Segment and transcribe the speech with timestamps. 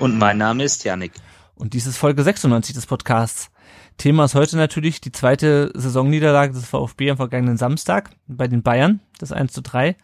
[0.00, 1.12] Und mein Name ist Janik.
[1.54, 3.50] Und dies ist Folge 96 des Podcasts.
[3.98, 9.00] Thema ist heute natürlich die zweite Saisonniederlage des VfB am vergangenen Samstag bei den Bayern,
[9.18, 9.94] das 1 zu 3.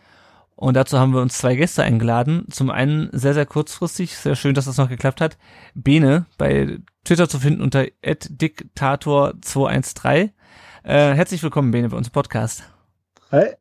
[0.54, 2.44] Und dazu haben wir uns zwei Gäste eingeladen.
[2.50, 5.38] Zum einen sehr, sehr kurzfristig, sehr schön, dass das noch geklappt hat.
[5.74, 10.30] Bene bei Twitter zu finden unter diktator213.
[10.82, 12.64] Äh, herzlich willkommen, Bene, bei uns im Podcast.
[13.32, 13.54] Hi.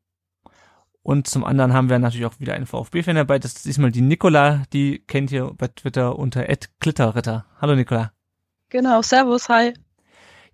[1.06, 3.38] Und zum anderen haben wir natürlich auch wieder einen VfB-Fan dabei.
[3.38, 6.48] Das ist diesmal die Nicola, die kennt ihr bei Twitter unter
[6.80, 7.46] @glitterritter.
[7.62, 8.12] Hallo Nicola.
[8.70, 9.74] Genau, Servus, hi.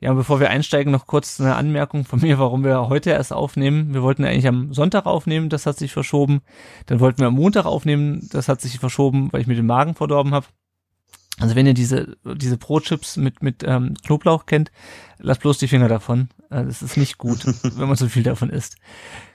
[0.01, 3.31] Ja, und bevor wir einsteigen, noch kurz eine Anmerkung von mir, warum wir heute erst
[3.31, 3.93] aufnehmen.
[3.93, 6.41] Wir wollten eigentlich am Sonntag aufnehmen, das hat sich verschoben.
[6.87, 9.95] Dann wollten wir am Montag aufnehmen, das hat sich verschoben, weil ich mir den Magen
[9.95, 10.47] verdorben habe.
[11.39, 14.69] Also wenn ihr diese diese Pro-Chips mit mit ähm, Knoblauch kennt,
[15.17, 16.27] lasst bloß die Finger davon.
[16.49, 18.75] Äh, Das ist nicht gut, wenn man so viel davon isst.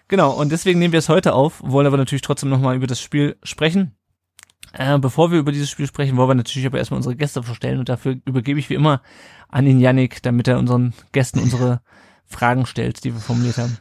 [0.09, 3.01] Genau, und deswegen nehmen wir es heute auf, wollen aber natürlich trotzdem nochmal über das
[3.01, 3.97] Spiel sprechen.
[4.73, 7.79] Äh, bevor wir über dieses Spiel sprechen, wollen wir natürlich aber erstmal unsere Gäste vorstellen
[7.79, 9.03] und dafür übergebe ich wie immer
[9.49, 11.81] an den Yannick, damit er unseren Gästen unsere
[12.27, 13.79] Fragen stellt, die wir formuliert haben.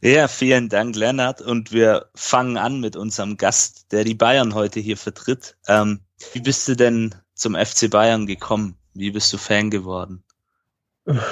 [0.00, 1.40] Ja, vielen Dank, Lennart.
[1.40, 5.56] Und wir fangen an mit unserem Gast, der die Bayern heute hier vertritt.
[5.66, 6.00] Ähm,
[6.32, 8.76] wie bist du denn zum FC Bayern gekommen?
[8.94, 10.22] Wie bist du Fan geworden?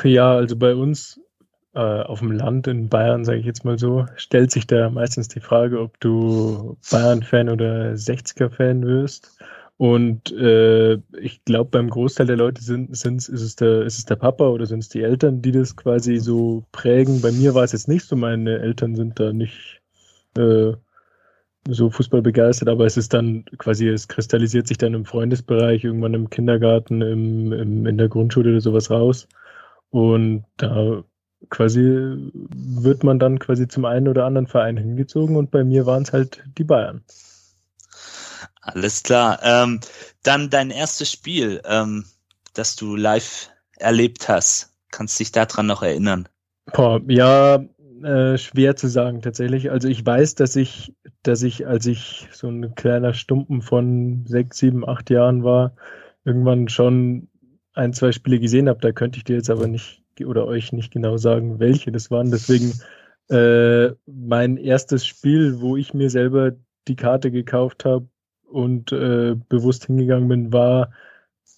[0.02, 1.20] Ja, also bei uns
[1.74, 5.28] äh, auf dem Land in Bayern, sage ich jetzt mal so, stellt sich da meistens
[5.28, 9.38] die Frage, ob du Bayern-Fan oder 60er-Fan wirst.
[9.78, 14.04] Und äh, ich glaube, beim Großteil der Leute sind, sind's, ist, es der, ist es
[14.04, 17.20] der Papa oder sind es die Eltern, die das quasi so prägen.
[17.20, 19.80] Bei mir war es jetzt nicht so, meine Eltern sind da nicht
[20.36, 20.72] äh,
[21.68, 26.14] so Fußball begeistert, aber es ist dann quasi, es kristallisiert sich dann im Freundesbereich, irgendwann
[26.14, 29.26] im Kindergarten, im, im, in der Grundschule oder sowas raus.
[29.90, 31.02] Und da
[31.50, 36.02] quasi wird man dann quasi zum einen oder anderen Verein hingezogen und bei mir waren
[36.02, 37.02] es halt die Bayern.
[38.60, 39.40] Alles klar.
[39.42, 39.80] Ähm,
[40.22, 42.04] dann dein erstes Spiel, ähm,
[42.54, 44.72] das du live erlebt hast.
[44.90, 46.28] Kannst dich daran noch erinnern?
[46.72, 47.64] Boah, ja,
[48.02, 49.70] äh, schwer zu sagen tatsächlich.
[49.70, 54.58] Also ich weiß, dass ich, dass ich, als ich so ein kleiner Stumpen von sechs,
[54.58, 55.74] sieben, acht Jahren war,
[56.24, 57.28] irgendwann schon
[57.74, 58.80] ein, zwei Spiele gesehen habe.
[58.80, 62.30] Da könnte ich dir jetzt aber nicht oder euch nicht genau sagen, welche das waren.
[62.30, 62.72] Deswegen
[63.28, 66.52] äh, mein erstes Spiel, wo ich mir selber
[66.88, 68.08] die Karte gekauft habe
[68.44, 70.92] und äh, bewusst hingegangen bin, war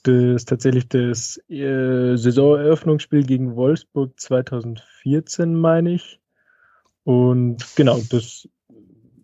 [0.05, 6.21] das tatsächlich das äh, Saisoneröffnungsspiel gegen Wolfsburg 2014, meine ich.
[7.05, 8.49] Und genau, das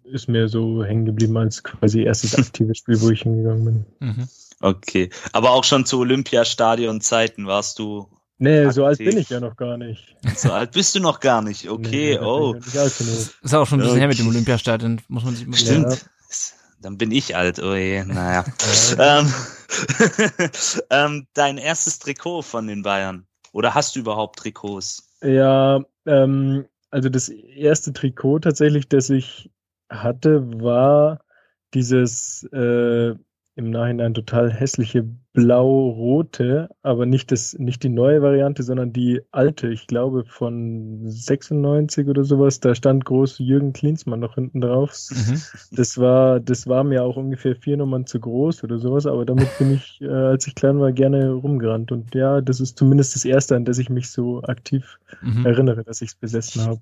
[0.05, 3.87] ist mir so hängen geblieben als quasi erstes aktives Spiel, wo ich hingegangen bin.
[4.01, 4.29] Mhm.
[4.61, 5.11] Okay.
[5.33, 8.09] Aber auch schon zu Olympiastadion-Zeiten warst du.
[8.43, 9.11] Nee, so alt aktiv.
[9.11, 10.17] bin ich ja noch gar nicht.
[10.34, 11.69] So alt bist du noch gar nicht.
[11.69, 12.55] Okay, Nee, oh.
[12.55, 13.19] ich noch nicht alt genug.
[13.43, 14.34] Ist auch schon ein bisschen her mit dem Okay.
[14.37, 16.06] Olympiastadion, muss man sich mal Stimmt.
[16.81, 18.45] Dann bin ich alt, oh je, naja.
[18.99, 19.33] ähm,
[20.91, 23.27] ähm, dein erstes Trikot von den Bayern.
[23.53, 25.11] Oder hast du überhaupt Trikots?
[25.22, 29.51] Ja, ähm, also das erste Trikot tatsächlich, das ich
[29.91, 31.21] hatte, war
[31.75, 33.15] dieses äh,
[33.60, 39.69] im Nachhinein total hässliche blau-rote, aber nicht das, nicht die neue Variante, sondern die alte,
[39.69, 42.59] ich glaube von 96 oder sowas.
[42.59, 44.93] Da stand groß Jürgen Klinsmann noch hinten drauf.
[45.10, 45.41] Mhm.
[45.71, 49.56] Das war, das war mir auch ungefähr vier Nummern zu groß oder sowas, aber damit
[49.56, 51.92] bin ich, äh, als ich klein war, gerne rumgerannt.
[51.92, 55.47] Und ja, das ist zumindest das erste, an das ich mich so aktiv Mhm.
[55.47, 56.81] erinnere, dass ich es besessen habe.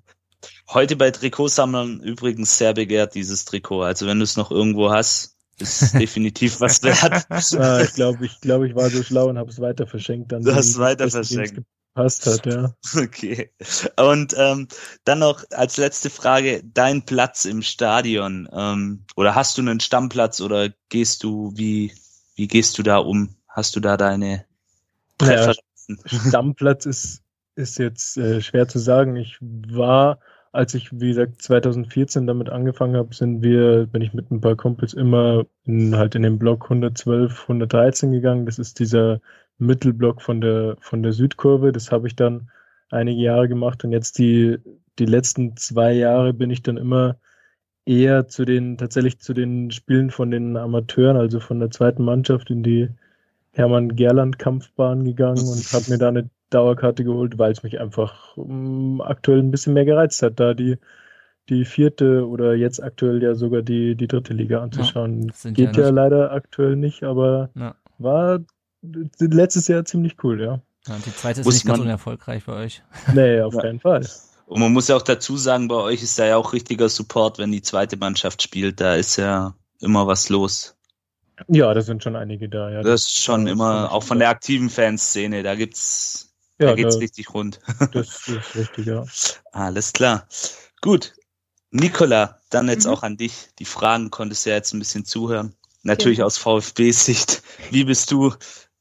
[0.69, 3.81] Heute bei Trikotsammlern übrigens sehr begehrt, dieses Trikot.
[3.83, 7.25] Also wenn du es noch irgendwo hast, ist definitiv was wert.
[7.59, 10.31] Ah, ich glaube, ich, glaube, ich war so schlau und habe es weiter verschenkt.
[10.31, 11.61] Dann Du hast dem- weiter es verschenkt.
[11.95, 12.73] Gepasst hat, ja.
[12.95, 13.51] Okay.
[13.97, 14.67] Und ähm,
[15.05, 18.47] dann noch als letzte Frage, dein Platz im Stadion.
[18.51, 21.93] Ähm, oder hast du einen Stammplatz oder gehst du, wie,
[22.35, 23.35] wie gehst du da um?
[23.47, 24.45] Hast du da deine
[25.17, 25.63] Präferenzen?
[26.05, 27.21] Stammplatz ist,
[27.55, 29.15] ist jetzt äh, schwer zu sagen.
[29.15, 30.19] Ich war,
[30.51, 34.55] als ich, wie gesagt, 2014 damit angefangen habe, sind wir, bin ich mit ein paar
[34.55, 38.45] Kumpels immer in, halt in den Block 112, 113 gegangen.
[38.45, 39.21] Das ist dieser
[39.57, 41.71] Mittelblock von der, von der Südkurve.
[41.71, 42.49] Das habe ich dann
[42.89, 44.57] einige Jahre gemacht und jetzt die,
[44.97, 47.17] die letzten zwei Jahre bin ich dann immer
[47.85, 52.49] eher zu den, tatsächlich zu den Spielen von den Amateuren, also von der zweiten Mannschaft
[52.49, 52.89] in die,
[53.53, 59.39] Hermann-Gerland-Kampfbahn gegangen und habe mir da eine Dauerkarte geholt, weil es mich einfach um, aktuell
[59.39, 60.77] ein bisschen mehr gereizt hat, da die,
[61.49, 65.31] die vierte oder jetzt aktuell ja sogar die, die dritte Liga anzuschauen.
[65.43, 67.75] Ja, Geht ja, ja, leider aktuell nicht, aber ja.
[67.97, 68.39] war
[69.19, 70.61] letztes Jahr ziemlich cool, ja.
[70.87, 72.83] ja die zweite ist Muss nicht ganz unerfolgreich bei euch.
[73.13, 74.05] Nee, auf keinen Fall.
[74.45, 77.37] Und man muss ja auch dazu sagen, bei euch ist da ja auch richtiger Support,
[77.37, 78.81] wenn die zweite Mannschaft spielt.
[78.81, 80.75] Da ist ja immer was los.
[81.47, 82.69] Ja, da sind schon einige da.
[82.71, 82.81] Ja.
[82.81, 86.28] Das ist schon immer, auch von der aktiven Fanszene, da gibt's,
[86.59, 87.59] ja, da geht's da, richtig rund.
[87.91, 89.05] Das ist richtig, ja.
[89.51, 90.27] Alles klar.
[90.81, 91.13] Gut.
[91.71, 92.93] Nicola, dann jetzt mhm.
[92.93, 93.49] auch an dich.
[93.59, 95.55] Die Fragen konntest du ja jetzt ein bisschen zuhören.
[95.83, 96.25] Natürlich ja.
[96.25, 97.41] aus VfB-Sicht.
[97.71, 98.33] Wie bist du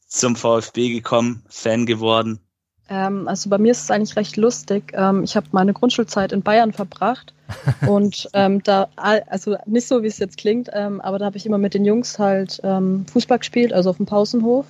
[0.06, 2.40] zum VfB gekommen, Fan geworden?
[2.88, 4.92] Ähm, also bei mir ist es eigentlich recht lustig.
[4.94, 7.34] Ähm, ich habe meine Grundschulzeit in Bayern verbracht
[7.86, 11.46] und ähm, da, also nicht so, wie es jetzt klingt, ähm, aber da habe ich
[11.46, 14.66] immer mit den Jungs halt ähm, Fußball gespielt, also auf dem Pausenhof.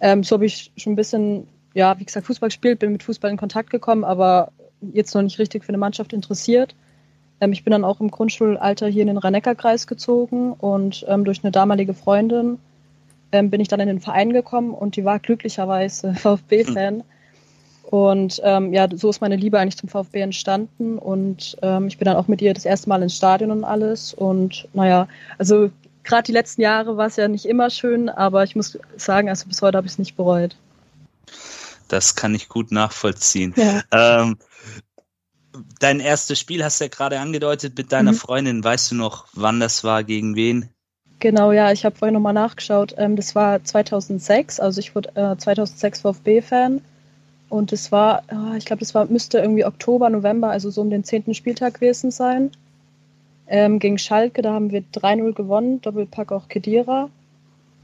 [0.00, 1.46] Ähm, so habe ich schon ein bisschen,
[1.76, 4.50] ja, wie gesagt, Fußball gespielt, bin mit Fußball in Kontakt gekommen, aber
[4.80, 6.74] jetzt noch nicht richtig für eine Mannschaft interessiert.
[7.50, 11.92] ich bin dann auch im Grundschulalter hier in den Rhein-Neckar-Kreis gezogen und durch eine damalige
[11.92, 12.58] Freundin
[13.30, 17.04] bin ich dann in den Verein gekommen und die war glücklicherweise VfB-Fan.
[17.82, 20.98] Und ähm, ja, so ist meine Liebe eigentlich zum VfB entstanden.
[20.98, 24.12] Und ähm, ich bin dann auch mit ihr das erste Mal ins Stadion und alles.
[24.12, 25.06] Und naja,
[25.38, 25.70] also
[26.02, 29.46] gerade die letzten Jahre war es ja nicht immer schön, aber ich muss sagen, also
[29.46, 30.56] bis heute habe ich es nicht bereut.
[31.88, 33.54] Das kann ich gut nachvollziehen.
[33.56, 33.82] Ja.
[33.92, 34.38] Ähm,
[35.78, 38.16] dein erstes Spiel hast du ja gerade angedeutet mit deiner mhm.
[38.16, 38.64] Freundin.
[38.64, 40.68] Weißt du noch, wann das war, gegen wen?
[41.18, 42.94] Genau, ja, ich habe vorhin nochmal nachgeschaut.
[42.98, 46.82] Ähm, das war 2006, also ich wurde äh, 2006 VfB-Fan.
[47.48, 48.24] Und es war,
[48.56, 52.10] ich glaube, das war, müsste irgendwie Oktober, November, also so um den zehnten Spieltag gewesen
[52.10, 52.50] sein.
[53.46, 57.08] Ähm, gegen Schalke, da haben wir 3-0 gewonnen, Doppelpack auch Kedira.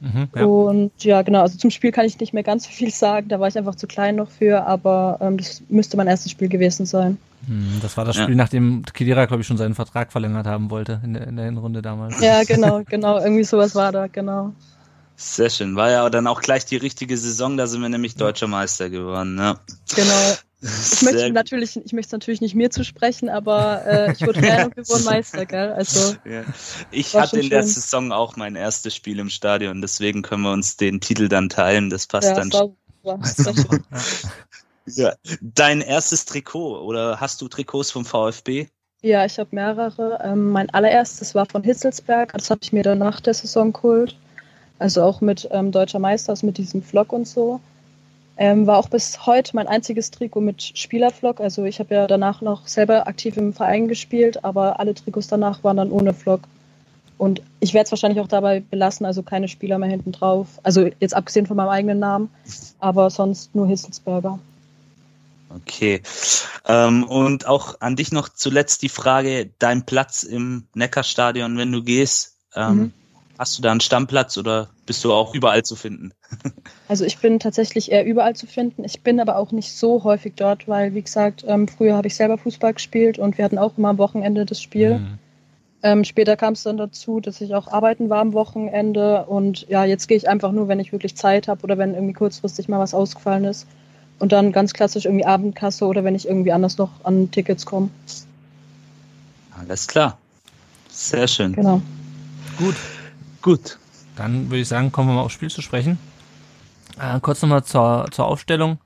[0.03, 0.45] Mhm, ja.
[0.45, 3.39] Und ja, genau, also zum Spiel kann ich nicht mehr ganz so viel sagen, da
[3.39, 6.87] war ich einfach zu klein noch für, aber ähm, das müsste mein erstes Spiel gewesen
[6.87, 7.19] sein.
[7.47, 8.37] Mhm, das war das Spiel, ja.
[8.37, 11.83] nachdem Kedira, glaube ich, schon seinen Vertrag verlängert haben wollte in der, in der Hinrunde
[11.83, 12.21] damals.
[12.21, 14.53] Ja, genau, genau, irgendwie sowas war da, genau.
[15.17, 15.77] Sehr schön.
[15.77, 19.39] War ja dann auch gleich die richtige Saison, da sind wir nämlich deutscher Meister geworden.
[19.39, 19.57] Ja.
[19.95, 20.37] Genau.
[20.63, 24.71] Ich möchte natürlich, ich möchte natürlich nicht mir zu sprechen, aber äh, ich wurde gerne
[24.77, 25.73] wurden Meister, gell?
[25.73, 26.45] Also ja.
[26.93, 27.51] ich hatte in schön.
[27.51, 31.49] der Saison auch mein erstes Spiel im Stadion, deswegen können wir uns den Titel dann
[31.49, 31.91] teilen.
[31.91, 32.53] Das passt ja, dann.
[32.53, 32.77] schon.
[34.87, 35.15] ja.
[35.41, 38.69] Dein erstes Trikot oder hast du Trikots vom VfB?
[39.03, 40.21] Ja, ich habe mehrere.
[40.23, 44.17] Ähm, mein allererstes war von Hitzelsberg, das habe ich mir dann nach der Saison geholt.
[44.79, 47.61] Also auch mit ähm, Deutscher Meister, mit diesem Vlog und so.
[48.37, 51.41] Ähm, war auch bis heute mein einziges Trikot mit Spielervlog.
[51.41, 55.63] Also ich habe ja danach noch selber aktiv im Verein gespielt, aber alle Trikots danach
[55.63, 56.41] waren dann ohne Vlog.
[57.19, 60.49] Und ich werde es wahrscheinlich auch dabei belassen, also keine Spieler mehr hinten drauf.
[60.63, 62.31] Also jetzt abgesehen von meinem eigenen Namen,
[62.81, 64.39] aber sonst nur Hisselsberger.
[65.55, 66.03] Okay.
[66.67, 71.83] Ähm, und auch an dich noch zuletzt die Frage, dein Platz im Neckarstadion, wenn du
[71.83, 72.39] gehst.
[72.55, 72.93] Ähm, mhm.
[73.43, 76.13] Hast du da einen Stammplatz oder bist du auch überall zu finden?
[76.87, 78.85] Also ich bin tatsächlich eher überall zu finden.
[78.85, 82.15] Ich bin aber auch nicht so häufig dort, weil, wie gesagt, ähm, früher habe ich
[82.15, 84.99] selber Fußball gespielt und wir hatten auch immer am Wochenende das Spiel.
[84.99, 85.19] Mhm.
[85.83, 89.85] Ähm, später kam es dann dazu, dass ich auch arbeiten war am Wochenende und ja,
[89.85, 92.79] jetzt gehe ich einfach nur, wenn ich wirklich Zeit habe oder wenn irgendwie kurzfristig mal
[92.79, 93.67] was ausgefallen ist.
[94.21, 97.89] Und dann ganz klassisch irgendwie Abendkasse oder wenn ich irgendwie anders noch an Tickets komme.
[99.59, 100.19] Alles klar.
[100.91, 101.55] Sehr schön.
[101.55, 101.83] Genau.
[102.59, 102.77] Gut.
[103.43, 103.79] Gut.
[104.17, 105.99] Dann würde ich sagen, kommen wir mal aufs Spiel zu sprechen.
[106.99, 108.79] Äh, kurz nochmal zur, zur Aufstellung.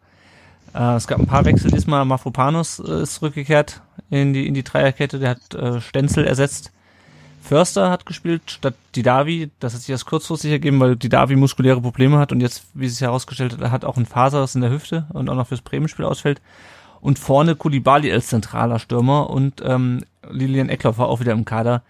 [0.74, 2.04] Äh, es gab ein paar Wechsel diesmal.
[2.04, 5.18] Mafropanus äh, ist zurückgekehrt in die, in die Dreierkette.
[5.18, 6.72] Der hat äh, Stenzel ersetzt.
[7.42, 9.50] Förster hat gespielt statt Didavi.
[9.60, 13.00] Das hat sich erst kurzfristig ergeben, weil Didavi muskuläre Probleme hat und jetzt, wie sich
[13.00, 16.40] herausgestellt hat, hat auch ein Faserriss in der Hüfte und auch noch fürs Bremen-Spiel ausfällt.
[17.00, 21.82] Und vorne Kulibali als zentraler Stürmer und ähm, Lilian Eckloff war auch wieder im Kader.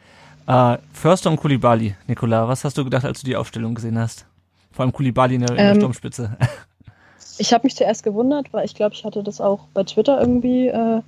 [0.46, 4.26] Äh, Förster und Kulibali, Nikola, was hast du gedacht, als du die Aufstellung gesehen hast?
[4.70, 6.36] Vor allem Kulibali in der, in der ähm, Sturmspitze.
[7.38, 10.68] Ich habe mich zuerst gewundert, weil ich glaube, ich hatte das auch bei Twitter irgendwie
[10.68, 11.02] äh,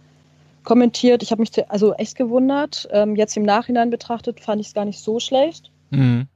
[0.62, 1.23] kommentiert.
[1.23, 2.87] Ich habe mich zu, also echt gewundert.
[2.92, 5.71] Ähm, jetzt im Nachhinein betrachtet fand ich es gar nicht so schlecht.
[5.88, 6.26] Mhm.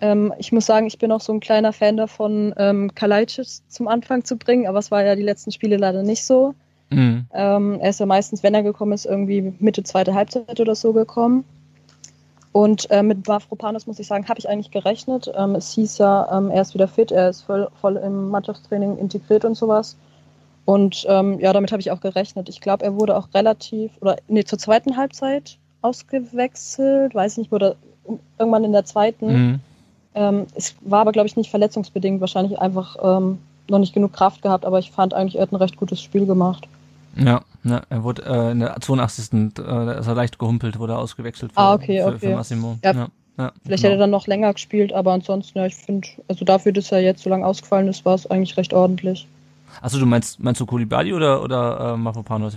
[0.00, 3.86] Ähm, ich muss sagen, ich bin auch so ein kleiner Fan davon, ähm, Kalajdzic zum
[3.86, 6.56] Anfang zu bringen, aber es war ja die letzten Spiele leider nicht so.
[6.90, 7.26] Mhm.
[7.32, 10.92] Ähm, er ist ja meistens, wenn er gekommen ist, irgendwie Mitte zweite Halbzeit oder so
[10.92, 11.44] gekommen.
[12.56, 15.30] Und äh, mit Mavropanos muss ich sagen, habe ich eigentlich gerechnet.
[15.36, 18.96] Ähm, es hieß ja, ähm, er ist wieder fit, er ist voll, voll im Mannschaftstraining
[18.96, 19.98] integriert und sowas.
[20.64, 22.48] Und ähm, ja, damit habe ich auch gerechnet.
[22.48, 27.76] Ich glaube, er wurde auch relativ, oder nee, zur zweiten Halbzeit ausgewechselt, weiß nicht, wurde
[28.38, 29.26] irgendwann in der zweiten.
[29.26, 29.60] Mhm.
[30.14, 34.40] Ähm, es war aber, glaube ich, nicht verletzungsbedingt, wahrscheinlich einfach ähm, noch nicht genug Kraft
[34.40, 36.66] gehabt, aber ich fand eigentlich, er hat ein recht gutes Spiel gemacht.
[37.16, 39.32] Ja, ne, er wurde äh, in der 82.
[39.32, 42.18] Äh, da ist er leicht gehumpelt, wurde ausgewechselt für, ah, okay, für, okay.
[42.18, 42.78] für Massimo.
[42.84, 43.08] Ja, Ja,
[43.38, 43.92] ja, Vielleicht genau.
[43.92, 47.00] hätte er dann noch länger gespielt, aber ansonsten, ja, ich finde, also dafür, dass er
[47.00, 49.26] jetzt so lange ausgefallen ist, war es eigentlich recht ordentlich.
[49.82, 52.56] Achso, du meinst, meinst du Koulibaly oder, oder äh, Mafropanos?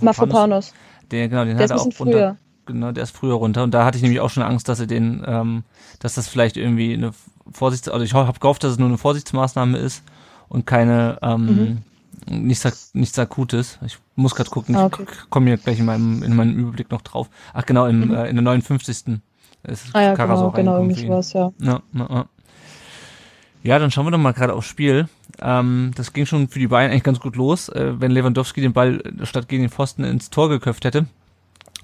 [0.00, 0.72] Mafropanos,
[1.10, 2.18] Der, genau, den der hat ist er auch bisschen runter.
[2.18, 2.36] früher.
[2.66, 3.62] Genau, der ist früher runter.
[3.64, 5.64] Und da hatte ich nämlich auch schon Angst, dass er den, ähm,
[6.00, 7.12] dass das vielleicht irgendwie eine
[7.50, 10.02] Vorsichts-, also ich habe gehofft, dass es nur eine Vorsichtsmaßnahme ist
[10.48, 11.78] und keine, ähm,
[12.28, 13.78] nichts, nichts Akutes.
[13.84, 14.80] Ich muss gerade gucken, Mhm.
[14.80, 15.04] Ah, okay.
[15.10, 17.28] ich komme hier gleich in meinem, in meinem Überblick noch drauf.
[17.54, 18.14] Ach genau, im, Mhm.
[18.14, 19.20] äh, in der 59.
[19.64, 21.52] ist Ah ja, Karasor genau, genau, irgendwie sowas, ja.
[21.60, 22.26] Ja, ja, ja.
[23.62, 25.08] ja, dann schauen wir doch mal gerade aufs Spiel.
[25.40, 28.72] Ähm, das ging schon für die Bayern eigentlich ganz gut los, äh, wenn Lewandowski den
[28.72, 31.06] Ball äh, statt gegen den Pfosten ins Tor geköpft hätte.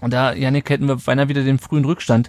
[0.01, 2.29] Und da, Janik, hätten wir beinahe wieder den frühen Rückstand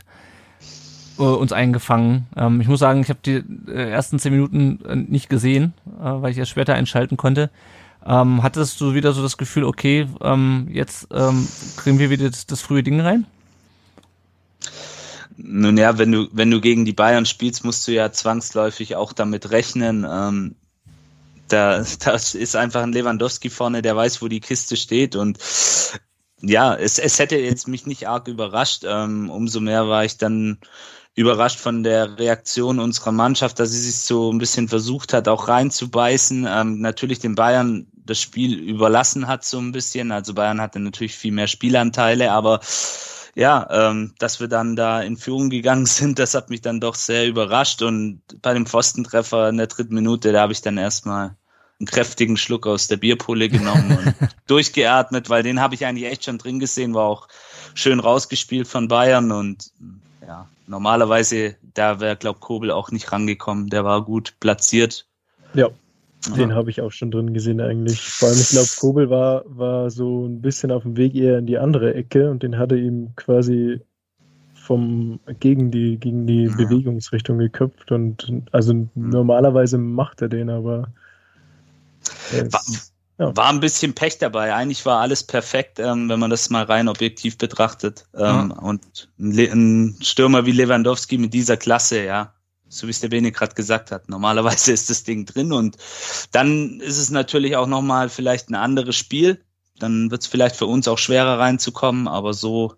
[1.18, 2.28] äh, uns eingefangen.
[2.36, 6.04] Ähm, ich muss sagen, ich habe die äh, ersten zehn Minuten äh, nicht gesehen, äh,
[6.04, 7.50] weil ich erst später einschalten konnte.
[8.06, 11.48] Ähm, hattest du wieder so das Gefühl, okay, ähm, jetzt ähm,
[11.78, 13.26] kriegen wir wieder das, das frühe Ding rein?
[15.38, 19.12] Nun ja, wenn du, wenn du gegen die Bayern spielst, musst du ja zwangsläufig auch
[19.12, 20.06] damit rechnen.
[20.10, 20.56] Ähm,
[21.48, 25.40] da, da ist einfach ein Lewandowski vorne, der weiß, wo die Kiste steht und
[26.42, 28.84] ja, es, es hätte jetzt mich nicht arg überrascht.
[28.86, 30.60] Ähm, umso mehr war ich dann
[31.16, 35.48] überrascht von der Reaktion unserer Mannschaft, dass sie sich so ein bisschen versucht hat, auch
[35.48, 36.46] reinzubeißen.
[36.48, 40.12] Ähm, natürlich den Bayern das Spiel überlassen hat so ein bisschen.
[40.12, 42.60] Also Bayern hatte natürlich viel mehr Spielanteile, aber
[43.36, 46.96] ja, ähm, dass wir dann da in Führung gegangen sind, das hat mich dann doch
[46.96, 47.82] sehr überrascht.
[47.82, 51.36] Und bei dem Pfostentreffer in der dritten Minute, da habe ich dann erstmal
[51.80, 56.24] einen kräftigen Schluck aus der Bierpulle genommen und durchgeatmet, weil den habe ich eigentlich echt
[56.24, 57.28] schon drin gesehen, war auch
[57.74, 59.72] schön rausgespielt von Bayern und
[60.26, 65.06] ja, normalerweise, da wäre, glaub Kobel auch nicht rangekommen, der war gut platziert.
[65.54, 65.70] Ja,
[66.34, 68.02] den habe ich auch schon drin gesehen eigentlich.
[68.02, 71.46] Vor allem, ich glaube, Kobel war, war so ein bisschen auf dem Weg eher in
[71.46, 73.82] die andere Ecke und den hatte ihm quasi
[74.54, 76.56] vom gegen die gegen die Ja.
[76.56, 80.88] Bewegungsrichtung geköpft und also normalerweise macht er den, aber
[82.32, 83.36] er ist, Ja.
[83.36, 84.54] War ein bisschen Pech dabei.
[84.54, 88.06] Eigentlich war alles perfekt, ähm, wenn man das mal rein objektiv betrachtet.
[88.14, 92.34] Ähm, Und ein, Le ein Stürmer wie Lewandowski mit dieser Klasse, ja,
[92.76, 94.10] so wie es der Bene gerade gesagt hat.
[94.10, 95.78] Normalerweise ist das Ding drin und
[96.32, 99.42] dann ist es natürlich auch nochmal vielleicht ein anderes Spiel.
[99.80, 102.76] Dann wird es vielleicht für uns auch schwerer reinzukommen, aber so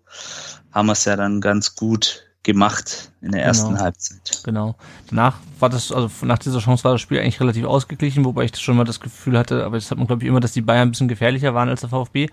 [0.72, 3.80] haben wir es ja dann ganz gut gemacht in der ersten Genau.
[3.80, 4.40] Halbzeit.
[4.42, 4.76] Genau.
[5.10, 8.56] Danach war das, also nach dieser Chance war das Spiel eigentlich relativ ausgeglichen, wobei ich
[8.56, 10.88] schon mal das Gefühl hatte, aber das hat man glaube ich immer, dass die Bayern
[10.88, 12.28] ein bisschen gefährlicher waren als der VfB.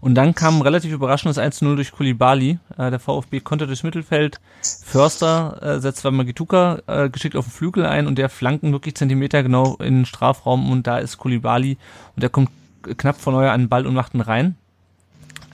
[0.00, 2.58] Und dann kam ein relativ überraschendes 1-0 durch Kulibali.
[2.76, 4.40] Äh, der VfB konnte durchs Mittelfeld.
[4.84, 8.94] Förster äh, setzt zweimal Gituka äh, geschickt auf den Flügel ein und der flanken wirklich
[8.94, 11.76] Zentimeter genau in den Strafraum und da ist Kulibali
[12.14, 12.50] und der kommt
[12.82, 14.56] knapp vor Neuer an den Ball und macht ihn rein.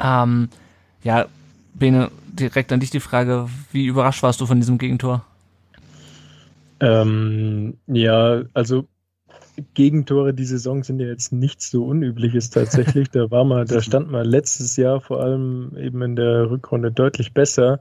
[0.01, 0.49] Ähm,
[1.03, 1.27] ja,
[1.75, 5.25] Bene, direkt an dich die Frage, wie überrascht warst du von diesem Gegentor?
[6.81, 8.87] Ähm, ja, also
[9.75, 13.11] Gegentore die Saison sind ja jetzt nichts so Unübliches tatsächlich.
[13.11, 17.33] Da war mal, da stand mal letztes Jahr vor allem eben in der Rückrunde deutlich
[17.35, 17.81] besser.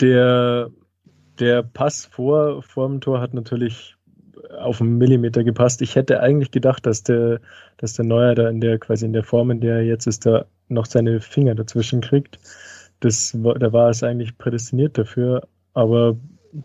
[0.00, 0.70] Der,
[1.38, 3.96] der Pass vor, vor dem Tor hat natürlich
[4.58, 5.82] auf einen Millimeter gepasst.
[5.82, 7.40] Ich hätte eigentlich gedacht, dass der,
[7.76, 10.26] dass der Neuer da in der, quasi in der Form, in der er jetzt ist,
[10.26, 12.38] da noch seine Finger dazwischen kriegt.
[13.00, 15.46] Das, da war es eigentlich prädestiniert dafür.
[15.74, 16.16] Aber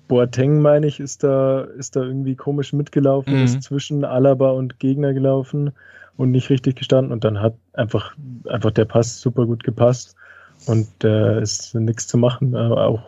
[0.08, 3.44] Boateng, meine ich, ist da, ist da irgendwie komisch mitgelaufen, Mhm.
[3.44, 5.72] ist zwischen Alaba und Gegner gelaufen
[6.18, 7.12] und nicht richtig gestanden.
[7.12, 8.16] Und dann hat einfach,
[8.48, 10.16] einfach der Pass super gut gepasst.
[10.66, 12.56] Und da ist nichts zu machen.
[12.56, 13.02] Aber auch,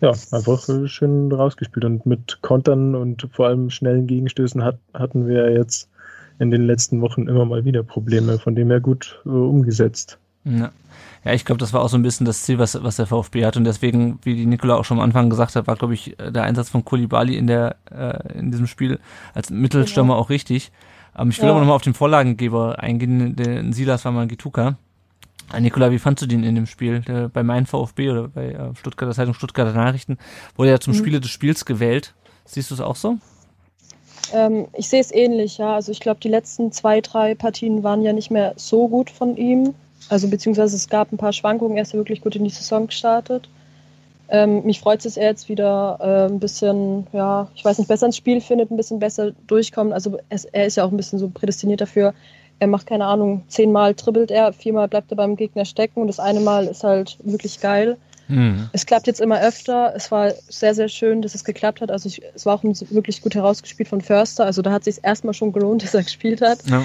[0.00, 1.84] ja, einfach äh, schön rausgespielt.
[1.84, 5.90] Und mit Kontern und vor allem schnellen Gegenstößen hat, hatten wir jetzt
[6.38, 10.18] in den letzten Wochen immer mal wieder Probleme, von dem her gut äh, umgesetzt.
[10.48, 10.70] Ja,
[11.24, 13.44] ja ich glaube, das war auch so ein bisschen das Ziel, was, was der VfB
[13.44, 13.56] hat.
[13.56, 16.44] Und deswegen, wie die Nikola auch schon am Anfang gesagt hat, war, glaube ich, der
[16.44, 19.00] Einsatz von Kulibali in, der, äh, in diesem Spiel
[19.34, 20.70] als Mittelstürmer auch richtig.
[21.18, 21.50] Ähm, ich will Ja.
[21.50, 24.76] aber nochmal auf den Vorlagengeber eingehen, den Silas war mal Gituka.
[25.52, 27.00] Äh, Nikola, wie fandst du den in dem Spiel?
[27.00, 30.18] Der, bei meinem VfB oder bei äh, Stuttgarter Zeitung Stuttgarter Nachrichten
[30.56, 30.98] wurde er zum Mhm.
[30.98, 32.14] Spieler des Spiels gewählt.
[32.44, 33.18] Siehst du es auch so?
[34.32, 35.74] Ähm, ich sehe es ähnlich, ja.
[35.76, 39.36] Also ich glaube, die letzten zwei, drei Partien waren ja nicht mehr so gut von
[39.36, 39.74] ihm.
[40.08, 41.76] Also beziehungsweise es gab ein paar Schwankungen.
[41.76, 43.48] Er ist ja wirklich gut in die Saison gestartet.
[44.28, 47.88] Ähm, mich freut es, dass er jetzt wieder äh, ein bisschen, ja, ich weiß nicht,
[47.88, 49.92] besser ins Spiel findet, ein bisschen besser durchkommt.
[49.92, 52.12] Also es, er ist ja auch ein bisschen so prädestiniert dafür.
[52.58, 56.18] Er macht keine Ahnung, zehnmal dribbelt er, viermal bleibt er beim Gegner stecken und das
[56.18, 57.96] eine Mal ist halt wirklich geil.
[58.28, 58.68] Mhm.
[58.72, 59.92] Es klappt jetzt immer öfter.
[59.94, 61.90] Es war sehr, sehr schön, dass es geklappt hat.
[61.90, 64.44] Also ich, es war auch wirklich gut herausgespielt von Förster.
[64.44, 66.58] Also da hat sich erstmal schon gelohnt, dass er gespielt hat.
[66.68, 66.84] Ja.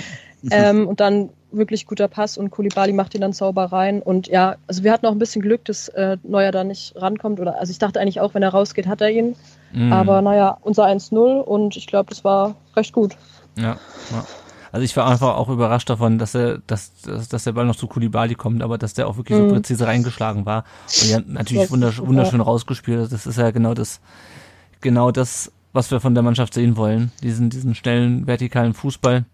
[0.49, 4.01] Ähm, und dann wirklich guter Pass und Kulibali macht ihn dann sauber rein.
[4.01, 7.39] Und ja, also wir hatten auch ein bisschen Glück, dass äh, Neuer da nicht rankommt.
[7.39, 9.35] Oder also ich dachte eigentlich auch, wenn er rausgeht, hat er ihn.
[9.73, 9.93] Mhm.
[9.93, 13.15] Aber naja, unser 1-0 und ich glaube, das war recht gut.
[13.57, 13.77] Ja,
[14.11, 14.25] ja.
[14.71, 17.75] Also ich war einfach auch überrascht davon, dass er, dass, dass, dass der Ball noch
[17.75, 19.49] zu Kulibali kommt, aber dass der auch wirklich mhm.
[19.49, 20.63] so präzise reingeschlagen war.
[21.01, 23.11] Und ja, natürlich wunderschön, wunderschön rausgespielt.
[23.11, 23.99] Das ist ja genau das,
[24.79, 27.11] genau das, was wir von der Mannschaft sehen wollen.
[27.21, 29.25] Diesen, diesen schnellen, vertikalen Fußball.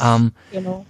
[0.00, 0.84] Ähm, genau.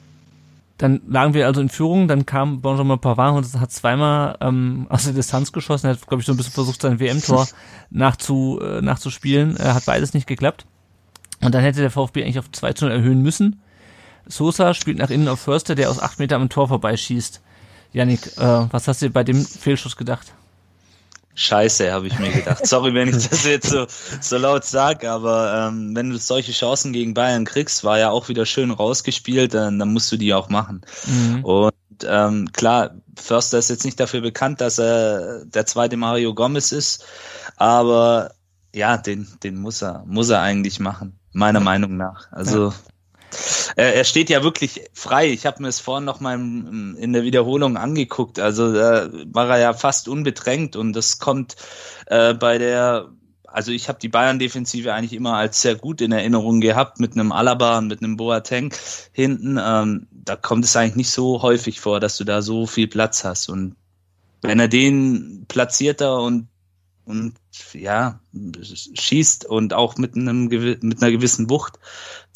[0.78, 5.04] Dann lagen wir also in Führung, dann kam Benjamin Pavard und hat zweimal ähm, aus
[5.04, 5.86] der Distanz geschossen.
[5.86, 7.48] Er hat, glaube ich, so ein bisschen versucht, sein WM-Tor
[7.90, 9.56] nachzu, äh, nachzuspielen.
[9.56, 10.66] Er hat beides nicht geklappt.
[11.40, 13.60] Und dann hätte der VfB eigentlich auf 2 zu 0 erhöhen müssen.
[14.26, 17.40] Sosa spielt nach innen auf Förster, der aus 8 Metern am Tor vorbeischießt.
[17.92, 20.34] Janik, äh, was hast du bei dem Fehlschuss gedacht?
[21.38, 22.66] Scheiße, habe ich mir gedacht.
[22.66, 23.86] Sorry, wenn ich das jetzt so,
[24.20, 28.28] so laut sage, aber ähm, wenn du solche Chancen gegen Bayern kriegst, war ja auch
[28.30, 30.80] wieder schön rausgespielt, dann, dann musst du die auch machen.
[31.06, 31.44] Mhm.
[31.44, 31.74] Und
[32.04, 37.04] ähm, klar, Förster ist jetzt nicht dafür bekannt, dass er der zweite Mario Gomez ist,
[37.56, 38.32] aber
[38.74, 42.32] ja, den, den muss er, muss er eigentlich machen, meiner Meinung nach.
[42.32, 42.74] Also ja.
[43.76, 45.30] Er, er steht ja wirklich frei.
[45.30, 48.38] Ich habe mir es vorhin noch mal in der Wiederholung angeguckt.
[48.38, 51.56] Also da war er ja fast unbedrängt und das kommt
[52.06, 53.10] äh, bei der
[53.56, 57.32] also ich habe die Bayern-Defensive eigentlich immer als sehr gut in Erinnerung gehabt, mit einem
[57.32, 58.70] Alaba und mit einem Boateng
[59.12, 59.58] hinten.
[59.58, 63.24] Ähm, da kommt es eigentlich nicht so häufig vor, dass du da so viel Platz
[63.24, 63.48] hast.
[63.48, 63.74] Und
[64.42, 66.48] wenn er den platziert da und
[67.06, 67.34] und
[67.72, 68.20] ja,
[68.94, 71.78] schießt und auch mit einem mit einer gewissen Wucht,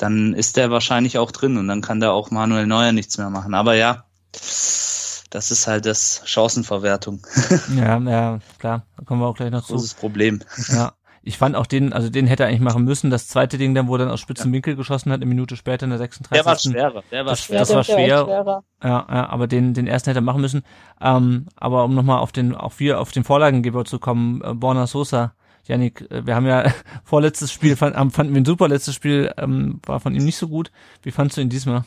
[0.00, 3.30] dann ist der wahrscheinlich auch drin und dann kann da auch Manuel Neuer nichts mehr
[3.30, 3.54] machen.
[3.54, 7.20] Aber ja, das ist halt das Chancenverwertung.
[7.76, 9.74] Ja, ja, klar, da kommen wir auch gleich noch zu.
[9.74, 10.40] Großes Problem.
[10.68, 10.92] Ja,
[11.22, 13.10] ich fand auch den, also den hätte er eigentlich machen müssen.
[13.10, 15.84] Das zweite Ding dann, wo er dann aus spitzen Winkel geschossen hat, eine Minute später
[15.84, 16.30] in der 36.
[16.32, 17.58] Der war schwerer, der war das, schwer.
[17.58, 18.62] Das war schwer.
[18.82, 20.62] Ja, ja, aber den, den ersten hätte er machen müssen.
[21.00, 24.86] Ähm, aber um nochmal auf den, auch wir auf den Vorlagengeber zu kommen, äh, Borna
[24.86, 25.34] Sosa,
[25.70, 26.72] Janik, äh, wir haben ja
[27.04, 30.48] vorletztes Spiel, fand, fanden wir ein super, letztes Spiel ähm, war von ihm nicht so
[30.48, 30.70] gut.
[31.02, 31.84] Wie fandst du ihn diesmal?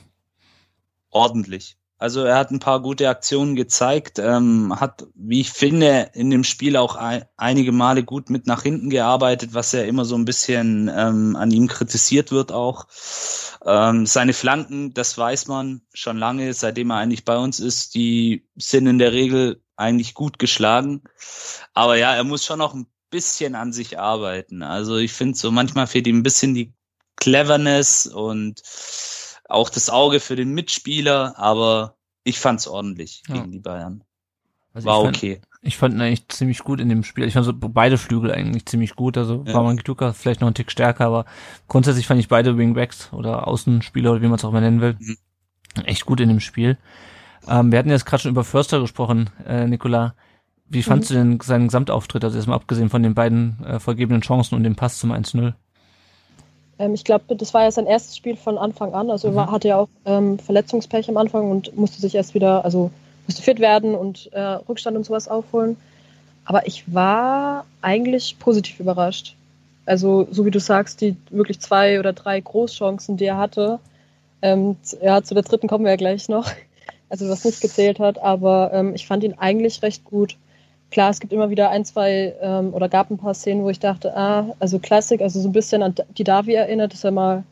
[1.10, 1.78] Ordentlich.
[2.00, 6.44] Also er hat ein paar gute Aktionen gezeigt, ähm, hat, wie ich finde, in dem
[6.44, 10.26] Spiel auch ein, einige Male gut mit nach hinten gearbeitet, was ja immer so ein
[10.26, 12.88] bisschen ähm, an ihm kritisiert wird auch.
[13.66, 18.50] Ähm, seine Flanken, das weiß man schon lange, seitdem er eigentlich bei uns ist, die
[18.58, 21.04] sind in der Regel eigentlich gut geschlagen.
[21.74, 24.64] Aber ja, er muss schon noch ein bisschen an sich arbeiten.
[24.64, 26.74] Also ich finde so, manchmal fehlt ihm ein bisschen die
[27.16, 28.64] Cleverness und
[29.48, 33.36] auch das Auge für den Mitspieler, aber ich fand's ordentlich ja.
[33.36, 34.04] gegen die Bayern.
[34.74, 35.42] Also war ich fand, okay.
[35.62, 37.26] Ich fand ihn eigentlich ziemlich gut in dem Spiel.
[37.26, 39.16] Ich fand so beide Flügel eigentlich ziemlich gut.
[39.16, 39.54] Also ja.
[39.54, 41.26] war man Gituka vielleicht noch ein Tick stärker, aber
[41.68, 44.98] grundsätzlich fand ich beide Wingbacks oder Außenspieler oder wie man es auch mal nennen will,
[45.00, 45.18] mhm.
[45.86, 46.80] echt gut in dem Spiel.
[47.48, 50.16] Ähm, wir hatten jetzt gerade schon über Förster gesprochen, äh, Nicola.
[50.74, 51.14] Wie fandst mhm.
[51.14, 54.76] du denn seinen Gesamtauftritt, also erstmal abgesehen von den beiden äh, vergebenen Chancen und dem
[54.76, 55.54] Pass zum 1-0?
[56.80, 59.12] Ähm, ich glaube, das war ja sein erstes Spiel von Anfang an.
[59.12, 59.38] Also mhm.
[59.38, 62.92] er hatte ja auch ähm, Verletzungspech am Anfang und musste sich erst wieder, also
[63.28, 65.78] musste fit werden und äh, Rückstand und sowas aufholen.
[66.46, 69.36] Aber ich war eigentlich positiv überrascht.
[69.86, 73.80] Also, so wie du sagst, die wirklich zwei oder drei Großchancen, die er hatte.
[74.42, 76.50] Ähm, ja, zu der dritten kommen wir ja gleich noch.
[77.10, 78.18] Also, was nicht gezählt hat.
[78.18, 80.36] Aber ähm, ich fand ihn eigentlich recht gut
[80.94, 83.80] klar, es gibt immer wieder ein, zwei ähm, oder gab ein paar Szenen, wo ich
[83.80, 87.44] dachte, ah, also Klassik, also so ein bisschen an die Davi erinnert, dass er mal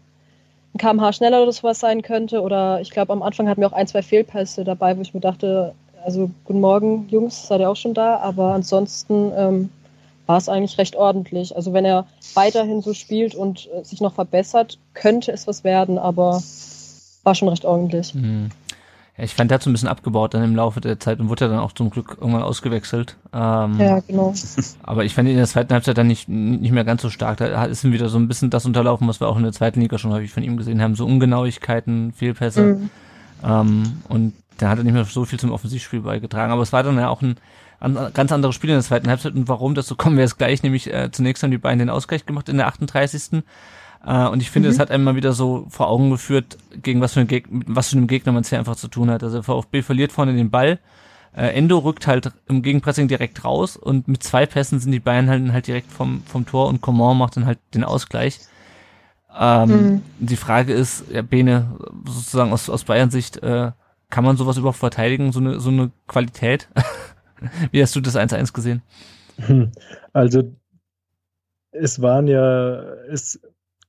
[0.73, 2.41] ein kmh schneller oder sowas sein könnte.
[2.41, 5.19] Oder ich glaube, am Anfang hatten wir auch ein, zwei Fehlpässe dabei, wo ich mir
[5.19, 5.73] dachte,
[6.05, 8.17] also guten Morgen, Jungs, seid ihr auch schon da?
[8.17, 9.69] Aber ansonsten ähm,
[10.27, 11.55] war es eigentlich recht ordentlich.
[11.55, 15.97] Also wenn er weiterhin so spielt und äh, sich noch verbessert, könnte es was werden,
[15.97, 16.41] aber
[17.23, 18.13] war schon recht ordentlich.
[18.13, 18.49] Mhm.
[19.23, 21.47] Ich fand, der hat so ein bisschen abgebaut dann im Laufe der Zeit und wurde
[21.47, 23.17] dann auch zum Glück irgendwann ausgewechselt.
[23.31, 24.33] Ähm, ja, genau.
[24.83, 27.37] Aber ich fand ihn in der zweiten Halbzeit dann nicht, nicht mehr ganz so stark.
[27.37, 29.79] Da ist ihm wieder so ein bisschen das unterlaufen, was wir auch in der zweiten
[29.79, 30.95] Liga schon häufig von ihm gesehen haben.
[30.95, 32.63] So Ungenauigkeiten, Fehlpässe.
[32.63, 32.89] Mhm.
[33.43, 36.51] Ähm, und der hat er nicht mehr so viel zum Offensivspiel beigetragen.
[36.51, 37.35] Aber es war dann ja auch ein,
[37.79, 39.35] ein ganz anderes Spiel in der zweiten Halbzeit.
[39.35, 42.25] Und warum so kommen wir jetzt gleich, nämlich äh, zunächst haben die beiden den Ausgleich
[42.25, 43.43] gemacht in der 38.
[44.05, 44.81] Äh, und ich finde, es mhm.
[44.81, 47.97] hat einem mal wieder so vor Augen geführt, gegen was für, ein Geg was für
[47.97, 49.23] einem Gegner man es hier einfach zu tun hat.
[49.23, 50.79] Also VfB verliert vorne den Ball.
[51.35, 55.29] Äh, Endo rückt halt im Gegenpressing direkt raus und mit zwei Pässen sind die Bayern
[55.29, 58.39] halt, halt direkt vom, vom Tor und Coman macht dann halt den Ausgleich.
[59.37, 60.01] Ähm, mhm.
[60.19, 63.71] Die Frage ist, ja, Bene, sozusagen aus, aus Bayern Sicht, äh,
[64.09, 66.67] kann man sowas überhaupt verteidigen, so eine, so eine Qualität?
[67.71, 68.81] Wie hast du das 1-1 gesehen?
[70.11, 70.53] Also
[71.71, 73.39] es waren ja, es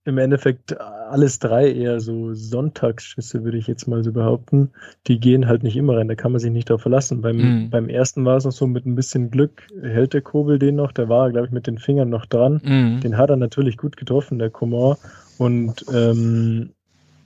[0.04, 4.70] im Endeffekt alles drei eher so Sonntagsschüsse, würde ich jetzt mal so behaupten.
[5.06, 7.20] Die gehen halt nicht immer rein, da kann man sich nicht darauf verlassen.
[7.20, 7.70] Beim, mhm.
[7.70, 10.92] beim ersten war es noch so mit ein bisschen Glück, hält der Kobel den noch,
[10.92, 12.60] der war, glaube ich, mit den Fingern noch dran.
[12.64, 13.00] Mhm.
[13.00, 14.98] Den hat er natürlich gut getroffen, der Komor.
[15.38, 16.70] Und ähm,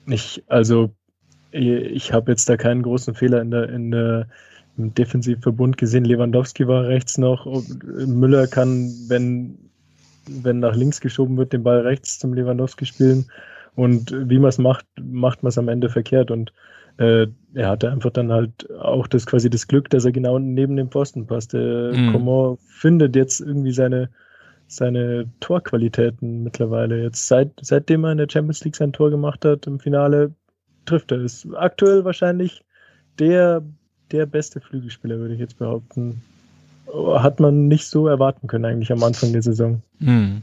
[0.07, 0.91] ich, also
[1.51, 4.27] ich habe jetzt da keinen großen Fehler in der, in der
[4.77, 6.05] im Defensivverbund gesehen.
[6.05, 7.47] Lewandowski war rechts noch.
[8.07, 9.57] Müller kann, wenn
[10.29, 13.27] wenn nach links geschoben wird, den Ball rechts zum Lewandowski spielen.
[13.75, 16.31] Und wie man es macht, macht man es am Ende verkehrt.
[16.31, 16.53] Und
[16.99, 20.77] äh, er hatte einfach dann halt auch das quasi das Glück, dass er genau neben
[20.77, 21.53] dem Posten passt.
[21.53, 22.13] Der mhm.
[22.13, 24.09] Coman findet jetzt irgendwie seine,
[24.67, 27.03] seine Torqualitäten mittlerweile.
[27.03, 30.33] Jetzt seit, seitdem er in der Champions League sein Tor gemacht hat im Finale,
[30.87, 31.47] trifft er es.
[31.55, 32.65] Aktuell wahrscheinlich
[33.19, 33.63] der,
[34.11, 36.23] der beste Flügelspieler, würde ich jetzt behaupten
[37.19, 39.83] hat man nicht so erwarten können eigentlich am Anfang der Saison.
[40.01, 40.43] Hm.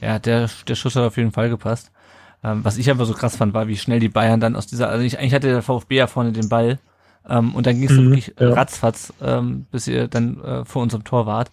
[0.00, 1.90] Ja, der, der Schuss hat auf jeden Fall gepasst.
[2.42, 4.88] Ähm, was ich einfach so krass fand, war, wie schnell die Bayern dann aus dieser,
[4.88, 6.78] also ich, eigentlich hatte der VfB ja vorne den Ball
[7.28, 8.52] ähm, und dann ging es mhm, wirklich ja.
[8.52, 11.50] ratzfatz, ähm, bis ihr dann äh, vor unserem Tor wart.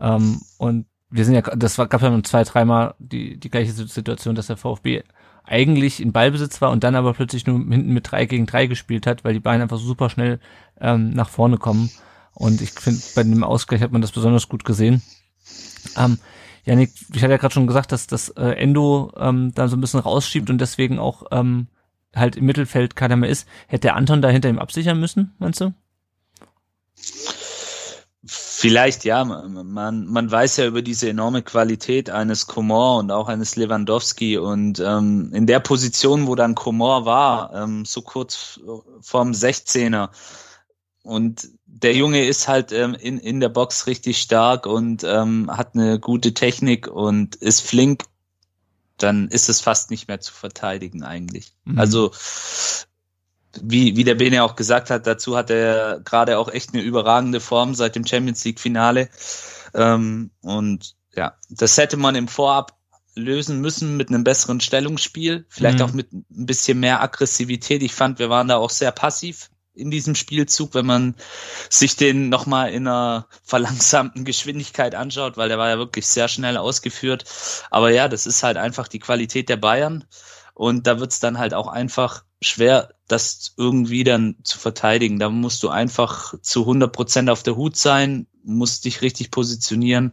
[0.00, 4.34] Ähm, und wir sind ja, das war, gab ja zwei, dreimal die, die gleiche Situation,
[4.34, 5.02] dass der VfB
[5.44, 9.06] eigentlich in Ballbesitz war und dann aber plötzlich nur hinten mit drei gegen drei gespielt
[9.06, 10.40] hat, weil die Bayern einfach super schnell
[10.80, 11.90] ähm, nach vorne kommen.
[12.34, 15.02] Und ich finde, bei dem Ausgleich hat man das besonders gut gesehen.
[15.96, 16.18] Ähm,
[16.64, 19.80] Janik, ich hatte ja gerade schon gesagt, dass das äh, Endo ähm, da so ein
[19.80, 21.66] bisschen rausschiebt und deswegen auch ähm,
[22.14, 23.48] halt im Mittelfeld keiner mehr ist.
[23.66, 25.72] Hätte der Anton da hinter ihm absichern müssen, meinst du?
[28.24, 33.56] Vielleicht ja, man, man weiß ja über diese enorme Qualität eines Komor und auch eines
[33.56, 38.60] Lewandowski und ähm, in der Position, wo dann Komor war, ähm, so kurz
[39.00, 40.10] vorm 16er
[41.02, 45.74] und der Junge ist halt ähm, in, in der Box richtig stark und ähm, hat
[45.74, 48.04] eine gute Technik und ist flink,
[48.98, 51.54] dann ist es fast nicht mehr zu verteidigen eigentlich.
[51.64, 51.78] Mhm.
[51.78, 52.12] Also
[53.60, 57.40] wie, wie der Bene auch gesagt hat, dazu hat er gerade auch echt eine überragende
[57.40, 59.08] Form seit dem Champions League Finale.
[59.72, 62.76] Ähm, und ja, das hätte man im Vorab
[63.14, 65.84] lösen müssen mit einem besseren Stellungsspiel, vielleicht mhm.
[65.84, 67.82] auch mit ein bisschen mehr Aggressivität.
[67.82, 71.14] Ich fand, wir waren da auch sehr passiv in diesem Spielzug, wenn man
[71.70, 76.56] sich den nochmal in einer verlangsamten Geschwindigkeit anschaut, weil der war ja wirklich sehr schnell
[76.56, 77.24] ausgeführt.
[77.70, 80.04] Aber ja, das ist halt einfach die Qualität der Bayern.
[80.54, 85.18] Und da wird's dann halt auch einfach schwer, das irgendwie dann zu verteidigen.
[85.18, 90.12] Da musst du einfach zu 100 Prozent auf der Hut sein, musst dich richtig positionieren.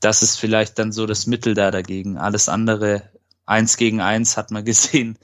[0.00, 2.18] Das ist vielleicht dann so das Mittel da dagegen.
[2.18, 3.10] Alles andere,
[3.46, 5.18] eins gegen eins, hat man gesehen,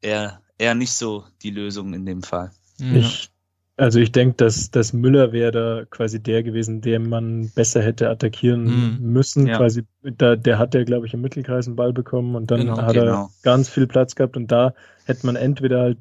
[0.00, 2.52] eher, eher nicht so die Lösung in dem Fall.
[2.78, 2.96] Ja.
[2.96, 3.30] Ich,
[3.76, 8.08] also ich denke, dass, dass Müller wäre da quasi der gewesen, den man besser hätte
[8.08, 9.12] attackieren mhm.
[9.12, 9.46] müssen.
[9.46, 9.58] Ja.
[9.58, 12.78] Quasi, da, der hat ja, glaube ich, im Mittelkreis einen Ball bekommen und dann genau,
[12.78, 13.06] hat genau.
[13.06, 15.98] er ganz viel Platz gehabt und da hätte man entweder halt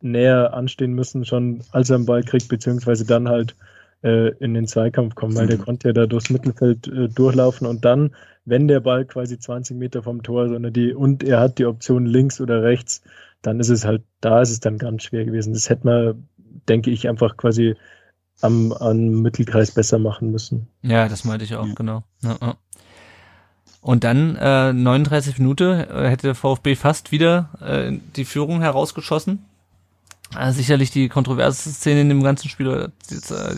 [0.00, 3.56] näher anstehen müssen, schon als er einen Ball kriegt, beziehungsweise dann halt
[4.02, 5.50] äh, in den Zweikampf kommen, weil mhm.
[5.50, 9.76] der konnte ja da durchs Mittelfeld äh, durchlaufen und dann, wenn der Ball quasi 20
[9.76, 13.02] Meter vom Tor, sondern die, und er hat die Option links oder rechts,
[13.46, 15.52] dann ist es halt, da ist es dann ganz schwer gewesen.
[15.52, 16.28] Das hätte man,
[16.68, 17.76] denke ich, einfach quasi
[18.40, 20.68] am, am Mittelkreis besser machen müssen.
[20.82, 21.74] Ja, das meinte ich auch, ja.
[21.74, 22.02] genau.
[22.22, 22.56] Ja, ja.
[23.80, 29.44] Und dann äh, 39 Minuten äh, hätte der VfB fast wieder äh, die Führung herausgeschossen.
[30.36, 33.54] Äh, sicherlich die kontroverse Szene in dem ganzen Spiel, oder jetzt, äh,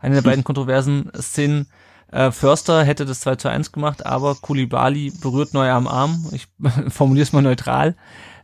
[0.00, 1.66] eine der beiden kontroversen Szenen.
[2.10, 6.26] Äh, Förster hätte das 2 zu 1 gemacht, aber Kulibali berührt Neuer am Arm.
[6.32, 6.48] Ich
[6.88, 7.94] formuliere es mal neutral.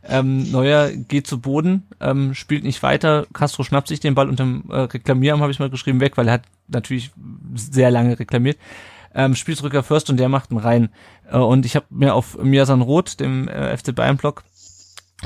[0.07, 3.25] Ähm, Neuer geht zu Boden, ähm, spielt nicht weiter.
[3.33, 6.35] Castro schnappt sich den Ball unterm äh, Reklamieren, habe ich mal geschrieben, weg, weil er
[6.35, 7.11] hat natürlich
[7.55, 8.57] sehr lange reklamiert.
[9.15, 10.89] Ähm, spielt zurück auf First und der macht ihn rein.
[11.31, 14.43] Äh, und ich habe mir auf Miasan Roth, dem äh, FC Bayern Blog,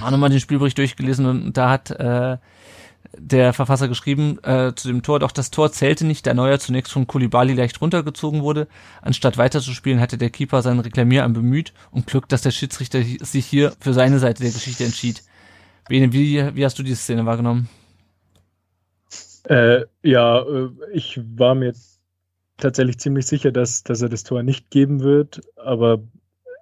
[0.01, 2.37] auch nochmal den Spielbericht durchgelesen und da hat äh,
[3.17, 6.91] der Verfasser geschrieben äh, zu dem Tor, doch das Tor zählte nicht, da Neuer zunächst
[6.91, 8.67] von Kulibali leicht runtergezogen wurde.
[9.01, 13.73] Anstatt weiterzuspielen, hatte der Keeper seinen Reklamierarm bemüht und Glück, dass der Schiedsrichter sich hier
[13.79, 15.23] für seine Seite der Geschichte entschied.
[15.87, 17.67] Bene, wie, wie hast du diese Szene wahrgenommen?
[19.45, 21.73] Äh, ja, äh, ich war mir
[22.57, 26.03] tatsächlich ziemlich sicher, dass, dass er das Tor nicht geben wird, aber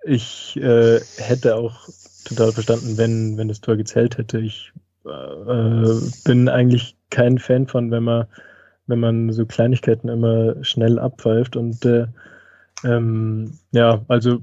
[0.05, 1.89] ich äh, hätte auch
[2.23, 4.39] total verstanden, wenn, wenn das Tor gezählt hätte.
[4.39, 4.71] Ich
[5.07, 8.25] äh, bin eigentlich kein Fan von, wenn man,
[8.87, 11.55] wenn man so Kleinigkeiten immer schnell abpfeift.
[11.55, 12.07] Und äh,
[12.83, 14.39] ähm, ja, also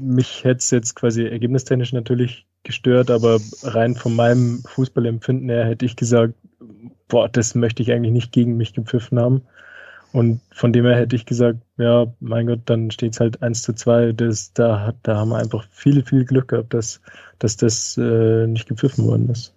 [0.00, 5.84] mich hätte es jetzt quasi ergebnistechnisch natürlich gestört, aber rein von meinem Fußballempfinden her hätte
[5.84, 6.34] ich gesagt,
[7.08, 9.42] boah, das möchte ich eigentlich nicht gegen mich gepfiffen haben.
[10.12, 13.62] Und von dem her hätte ich gesagt, ja, mein Gott, dann steht es halt 1
[13.62, 14.12] zu 2.
[14.12, 17.00] Das, da, da haben wir einfach viel, viel Glück gehabt, dass,
[17.38, 19.54] dass das äh, nicht gepfiffen worden ist.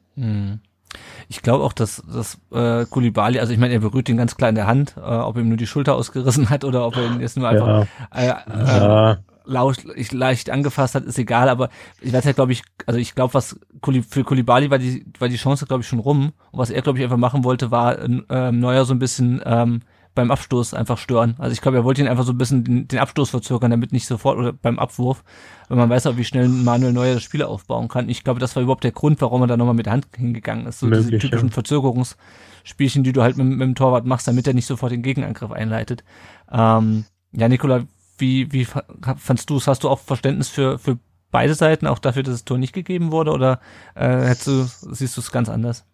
[1.29, 4.49] Ich glaube auch, dass, dass äh, Kulibali, also ich meine, er berührt ihn ganz klar
[4.49, 7.21] in der Hand, äh, ob ihm nur die Schulter ausgerissen hat oder ob er ihn
[7.21, 8.13] jetzt nur einfach ja.
[8.13, 9.17] äh, äh, ja.
[9.45, 11.69] leicht, leicht angefasst hat, ist egal, aber
[12.01, 15.29] ich weiß ja, glaube ich, also ich glaube, was Kuli, für Kulibali war die, war
[15.29, 16.33] die Chance, glaube ich, schon rum.
[16.51, 19.81] Und was er, glaube ich, einfach machen wollte, war äh, Neuer so ein bisschen ähm,
[20.13, 21.35] beim Abstoß einfach stören.
[21.37, 23.93] Also ich glaube, er wollte ihn einfach so ein bisschen den, den Abstoß verzögern, damit
[23.93, 25.23] nicht sofort oder beim Abwurf,
[25.69, 28.09] weil man weiß auch, wie schnell Manuel Neuer das Spiel aufbauen kann.
[28.09, 30.65] Ich glaube, das war überhaupt der Grund, warum er da nochmal mit der Hand hingegangen
[30.65, 30.79] ist.
[30.79, 31.53] So Möglich, diese typischen ja.
[31.53, 35.51] Verzögerungsspielchen, die du halt mit, mit, dem Torwart machst, damit er nicht sofort den Gegenangriff
[35.51, 36.03] einleitet.
[36.51, 37.85] Ähm, ja, Nikola,
[38.17, 39.67] wie, wie fandst du es?
[39.67, 40.99] Hast du auch Verständnis für, für
[41.31, 43.59] beide Seiten, auch dafür, dass das Tor nicht gegeben wurde, oder
[43.95, 45.85] äh, hättest du, siehst du es ganz anders?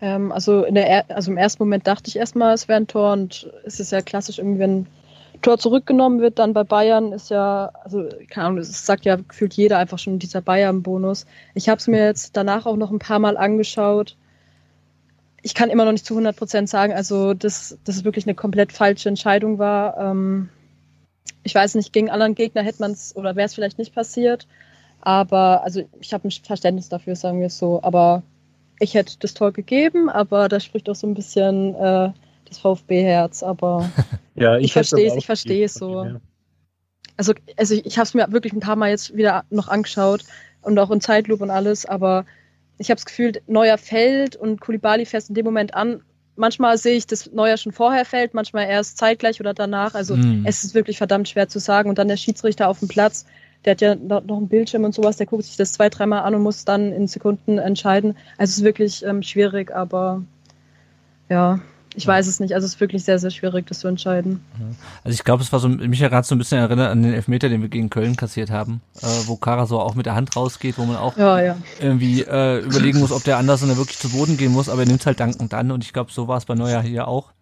[0.00, 3.12] Ähm, also, in der, also im ersten Moment dachte ich erstmal, es wäre ein Tor
[3.12, 4.86] und es ist ja klassisch irgendwie, wenn ein
[5.42, 9.54] Tor zurückgenommen wird, dann bei Bayern ist ja, also keine Ahnung, das sagt ja gefühlt
[9.54, 11.26] jeder einfach schon dieser Bayern-Bonus.
[11.54, 14.16] Ich habe es mir jetzt danach auch noch ein paar Mal angeschaut.
[15.42, 18.72] Ich kann immer noch nicht zu 100 Prozent sagen, also dass das wirklich eine komplett
[18.72, 19.96] falsche Entscheidung war.
[19.98, 20.48] Ähm,
[21.44, 24.46] ich weiß nicht, gegen anderen Gegner hätte man es oder wäre es vielleicht nicht passiert.
[25.00, 27.80] Aber also ich habe ein Verständnis dafür, sagen wir es so.
[27.82, 28.22] Aber
[28.80, 32.12] ich hätte das Tor gegeben, aber da spricht auch so ein bisschen äh,
[32.44, 33.42] das VfB-Herz.
[33.42, 33.90] Aber
[34.34, 36.04] ja, ich, ich verstehe es, ich verstehe es so.
[36.04, 36.20] Ja.
[37.16, 40.24] Also, also ich, ich habe es mir wirklich ein paar Mal jetzt wieder noch angeschaut
[40.62, 42.24] und auch in Zeitloop und alles, aber
[42.78, 46.02] ich habe das Gefühl, Neuer fällt und Kulibali fährt in dem Moment an.
[46.36, 49.94] Manchmal sehe ich, dass Neuer schon vorher fällt, manchmal erst zeitgleich oder danach.
[49.94, 50.44] Also mm.
[50.46, 51.88] es ist wirklich verdammt schwer zu sagen.
[51.88, 53.26] Und dann der Schiedsrichter auf dem Platz,
[53.64, 56.34] der hat ja noch einen Bildschirm und sowas, der guckt sich das zwei, dreimal an
[56.34, 58.16] und muss dann in Sekunden entscheiden.
[58.36, 60.22] Also es ist wirklich ähm, schwierig, aber
[61.28, 61.60] ja,
[61.94, 62.54] ich weiß es nicht.
[62.54, 64.40] Also es ist wirklich sehr, sehr schwierig, das zu entscheiden.
[65.02, 67.12] Also ich glaube, es war so, mich ja gerade so ein bisschen erinnert an den
[67.12, 70.36] Elfmeter, den wir gegen Köln kassiert haben, äh, wo Kara so auch mit der Hand
[70.36, 71.56] rausgeht, wo man auch ja, ja.
[71.80, 74.86] irgendwie äh, überlegen muss, ob der anders und wirklich zu Boden gehen muss, aber er
[74.86, 77.32] nimmt halt dankend an und ich glaube, so war es bei Neuer hier auch.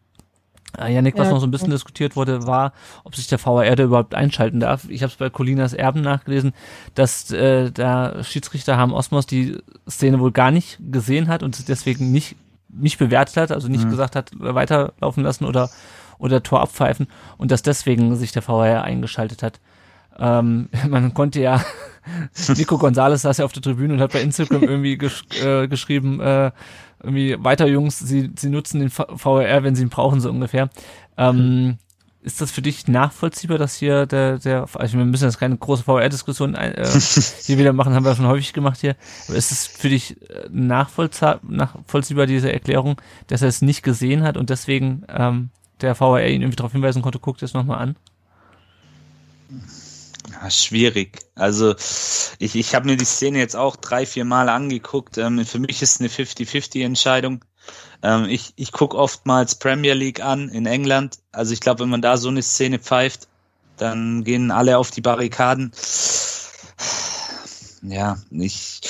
[0.78, 2.72] Äh, Janik, was ja, noch so ein bisschen diskutiert wurde, war,
[3.04, 4.88] ob sich der VAR da überhaupt einschalten darf.
[4.88, 6.52] Ich habe es bei Colinas Erben nachgelesen,
[6.94, 9.58] dass äh, der Schiedsrichter Ham Osmos die
[9.88, 12.36] Szene wohl gar nicht gesehen hat und deswegen nicht
[12.68, 13.90] nicht bewertet hat, also nicht mhm.
[13.90, 15.70] gesagt hat, weiterlaufen lassen oder
[16.18, 17.06] oder Tor abpfeifen
[17.38, 19.60] und dass deswegen sich der VAR eingeschaltet hat.
[20.18, 21.64] Ähm, man konnte ja,
[22.56, 26.20] Nico Gonzalez saß ja auf der Tribüne und hat bei Instagram irgendwie gesch äh, geschrieben,
[26.20, 26.50] äh,
[27.02, 30.70] irgendwie weiter Jungs, sie, sie nutzen den VRR, wenn sie ihn brauchen, so ungefähr.
[31.16, 31.78] Ähm.
[32.22, 35.84] Ist das für dich nachvollziehbar, dass hier der, der, also wir müssen jetzt keine große
[35.84, 36.84] VR-Diskussion äh,
[37.44, 38.96] hier wieder machen, haben wir schon häufig gemacht hier.
[39.28, 44.36] Aber ist es für dich äh, nachvollziehbar, diese Erklärung, dass er es nicht gesehen hat
[44.36, 47.96] und deswegen ähm, der VR ihn irgendwie darauf hinweisen konnte, guckt es nochmal an?
[50.42, 51.20] Ja, schwierig.
[51.34, 51.74] Also
[52.38, 55.18] ich, ich habe mir die Szene jetzt auch drei, vier Mal angeguckt.
[55.18, 57.44] Ähm, für mich ist eine 50-50-Entscheidung.
[58.02, 61.18] Ähm, ich ich gucke oftmals Premier League an in England.
[61.32, 63.28] Also ich glaube, wenn man da so eine Szene pfeift,
[63.76, 65.72] dann gehen alle auf die Barrikaden.
[67.82, 68.80] Ja, ich,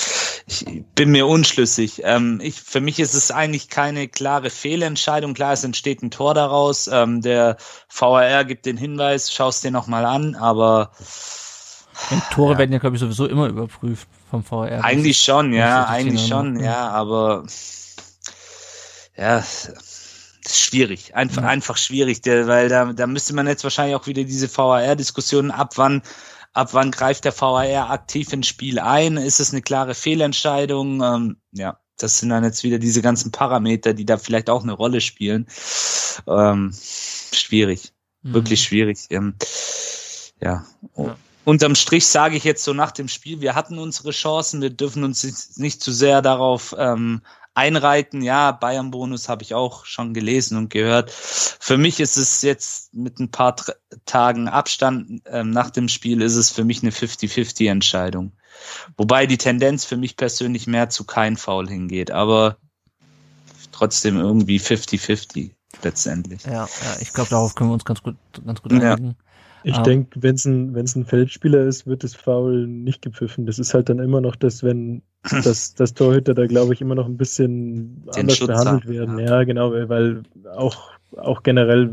[0.49, 2.01] ich bin mir unschlüssig.
[2.05, 5.33] Ähm, ich, für mich ist es eigentlich keine klare Fehlentscheidung.
[5.33, 6.87] Klar, es entsteht ein Tor daraus.
[6.87, 7.57] Ähm, der
[7.93, 10.91] VAR gibt den Hinweis, schaust dir nochmal an, aber
[12.11, 12.59] und Tore ja.
[12.59, 14.83] werden ja, glaube ich, sowieso immer überprüft vom VR.
[14.83, 17.43] Eigentlich schon, ja, eigentlich schon, ja, aber
[19.17, 19.43] ja,
[20.47, 21.47] schwierig, einfach, ja.
[21.49, 26.03] einfach schwierig, weil da, da müsste man jetzt wahrscheinlich auch wieder diese VAR-Diskussion ab wann,
[26.53, 29.17] ab wann greift der VAR aktiv ins Spiel ein?
[29.17, 31.01] Ist es eine klare Fehlentscheidung?
[31.01, 34.73] Ähm, ja, das sind dann jetzt wieder diese ganzen Parameter, die da vielleicht auch eine
[34.73, 35.47] Rolle spielen.
[36.27, 36.73] Ähm,
[37.31, 38.33] schwierig, mhm.
[38.33, 38.99] wirklich schwierig.
[39.09, 39.35] Ähm,
[40.41, 40.65] ja.
[40.95, 44.69] ja unterm Strich sage ich jetzt so nach dem Spiel, wir hatten unsere Chancen, wir
[44.69, 47.21] dürfen uns nicht zu sehr darauf ähm,
[47.57, 48.21] einreiten.
[48.21, 51.11] Ja, Bayern-Bonus habe ich auch schon gelesen und gehört.
[51.11, 53.55] Für mich ist es jetzt mit ein paar
[54.05, 58.31] Tagen Abstand ähm, nach dem Spiel ist es für mich eine 50-50-Entscheidung.
[58.95, 62.57] Wobei die Tendenz für mich persönlich mehr zu kein Foul hingeht, aber
[63.71, 66.43] trotzdem irgendwie 50-50 letztendlich.
[66.45, 66.67] Ja, ja
[66.99, 68.15] ich glaube, darauf können wir uns ganz gut,
[68.45, 69.07] ganz gut einigen.
[69.07, 69.26] Ja.
[69.67, 73.45] Ich um, denke, wenn es ein, wenn's ein Feldspieler ist, wird das Foul nicht gepfiffen.
[73.45, 75.01] Das ist halt dann immer noch das, wenn
[75.43, 79.19] das, das Torhüter da, glaube ich, immer noch ein bisschen Den anders Schutz behandelt werden.
[79.19, 79.25] Ja.
[79.25, 80.23] ja, genau, weil
[80.55, 81.89] auch, auch generell,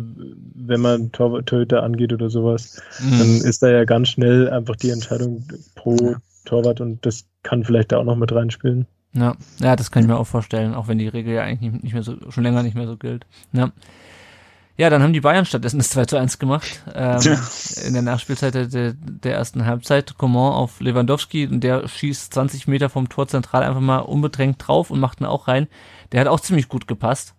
[0.55, 3.19] wenn man Tor, Torhüter angeht oder sowas, mhm.
[3.19, 6.17] dann ist da ja ganz schnell einfach die Entscheidung pro ja.
[6.45, 8.87] Torwart und das kann vielleicht da auch noch mit reinspielen.
[9.15, 11.93] Ja, ja, das kann ich mir auch vorstellen, auch wenn die Regel ja eigentlich nicht
[11.93, 13.27] mehr so, schon länger nicht mehr so gilt.
[13.53, 13.73] Ja.
[14.77, 16.83] Ja, dann haben die Bayern stattdessen das 2 zu 1 gemacht.
[16.95, 17.41] Ähm, Ja.
[17.87, 20.17] In der Nachspielzeit der, der ersten Halbzeit.
[20.19, 24.91] Coman auf Lewandowski und der schießt 20 Meter vom Tor zentral einfach mal unbedrängt drauf
[24.91, 25.69] und macht ihn auch rein.
[26.11, 27.35] Der hat auch ziemlich gut gepasst.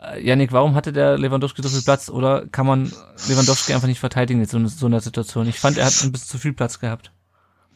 [0.00, 2.92] Äh, Yannick, warum hatte der Lewandowski so viel Platz oder kann man
[3.26, 5.48] Lewandowski einfach nicht verteidigen in so, so einer Situation?
[5.48, 7.10] Ich fand, er hat ein bisschen zu viel Platz gehabt.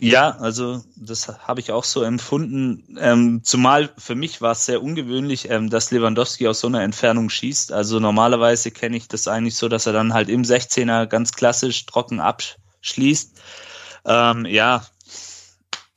[0.05, 2.99] Ja, also das habe ich auch so empfunden.
[2.99, 7.31] Ähm, zumal für mich war es sehr ungewöhnlich, ähm, dass Lewandowski aus so einer Entfernung
[7.31, 7.71] schießt.
[7.71, 11.87] Also normalerweise kenne ich das eigentlich so, dass er dann halt im 16er ganz klassisch
[11.87, 13.41] trocken abschließt.
[14.05, 14.85] Ähm, ja,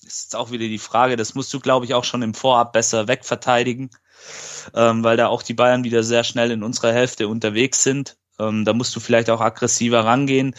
[0.06, 3.08] ist auch wieder die Frage, das musst du, glaube ich, auch schon im Vorab besser
[3.08, 3.90] wegverteidigen,
[4.76, 8.18] ähm, weil da auch die Bayern wieder sehr schnell in unserer Hälfte unterwegs sind.
[8.38, 10.54] Ähm, da musst du vielleicht auch aggressiver rangehen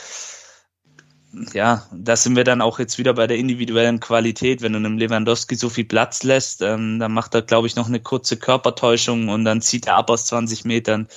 [1.53, 4.63] ja, da sind wir dann auch jetzt wieder bei der individuellen Qualität.
[4.63, 7.89] Wenn du einem Lewandowski so viel Platz lässt, ähm, dann macht er, glaube ich, noch
[7.89, 11.09] eine kurze Körpertäuschung und dann zieht er ab aus 20 Metern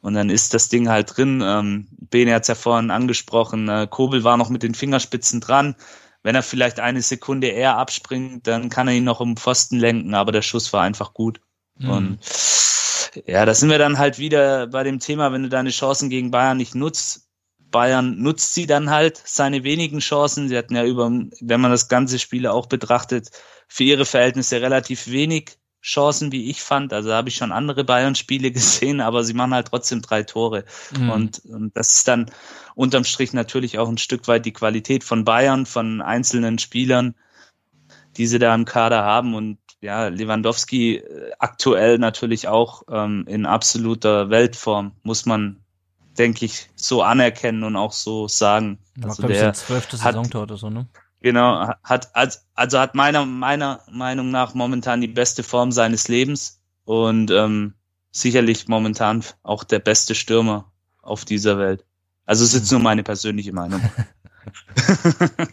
[0.00, 1.42] und dann ist das Ding halt drin.
[1.44, 5.74] Ähm, Bene hat es ja vorhin angesprochen, äh, Kobel war noch mit den Fingerspitzen dran.
[6.22, 10.14] Wenn er vielleicht eine Sekunde eher abspringt, dann kann er ihn noch um Pfosten lenken,
[10.14, 11.40] aber der Schuss war einfach gut.
[11.78, 11.90] Mhm.
[11.90, 12.18] Und
[13.26, 16.30] ja, da sind wir dann halt wieder bei dem Thema, wenn du deine Chancen gegen
[16.30, 17.23] Bayern nicht nutzt,
[17.74, 20.48] Bayern nutzt sie dann halt seine wenigen Chancen.
[20.48, 21.10] Sie hatten ja über,
[21.40, 23.30] wenn man das ganze Spiel auch betrachtet,
[23.66, 26.92] für ihre Verhältnisse relativ wenig Chancen, wie ich fand.
[26.92, 30.64] Also habe ich schon andere Bayern-Spiele gesehen, aber sie machen halt trotzdem drei Tore.
[30.96, 31.10] Mhm.
[31.10, 32.30] Und, und das ist dann
[32.76, 37.16] unterm Strich natürlich auch ein Stück weit die Qualität von Bayern, von einzelnen Spielern,
[38.16, 39.34] die sie da im Kader haben.
[39.34, 45.63] Und ja, Lewandowski äh, aktuell natürlich auch ähm, in absoluter Weltform, muss man
[46.18, 48.78] denke ich, so anerkennen und auch so sagen.
[48.96, 50.86] War, Also der sein zwölftes hat- Saisontor oder so, ne?
[51.20, 57.30] Genau, hat also, hat meiner meiner Meinung nach momentan die beste Form seines Lebens und
[57.30, 57.72] ähm,
[58.10, 61.84] sicherlich momentan auch der beste Stürmer auf dieser Welt.
[62.26, 63.80] Also es ist jetzt nur meine persönliche Meinung.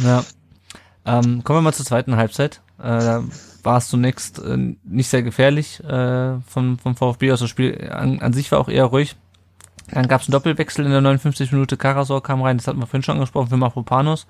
[0.00, 0.24] Ja.
[1.04, 2.60] Ähm, kommen wir mal zur zweiten Halbzeit.
[2.78, 3.24] Äh, da
[3.62, 7.30] war es zunächst äh, nicht sehr gefährlich äh, vom, vom VfB.
[7.30, 9.16] Also das Spiel an, an sich war auch eher ruhig.
[9.92, 11.76] Dann gab es einen Doppelwechsel in der 59 Minute.
[11.76, 14.26] Karasor kam rein, das hatten wir vorhin schon angesprochen, für Mafropanos.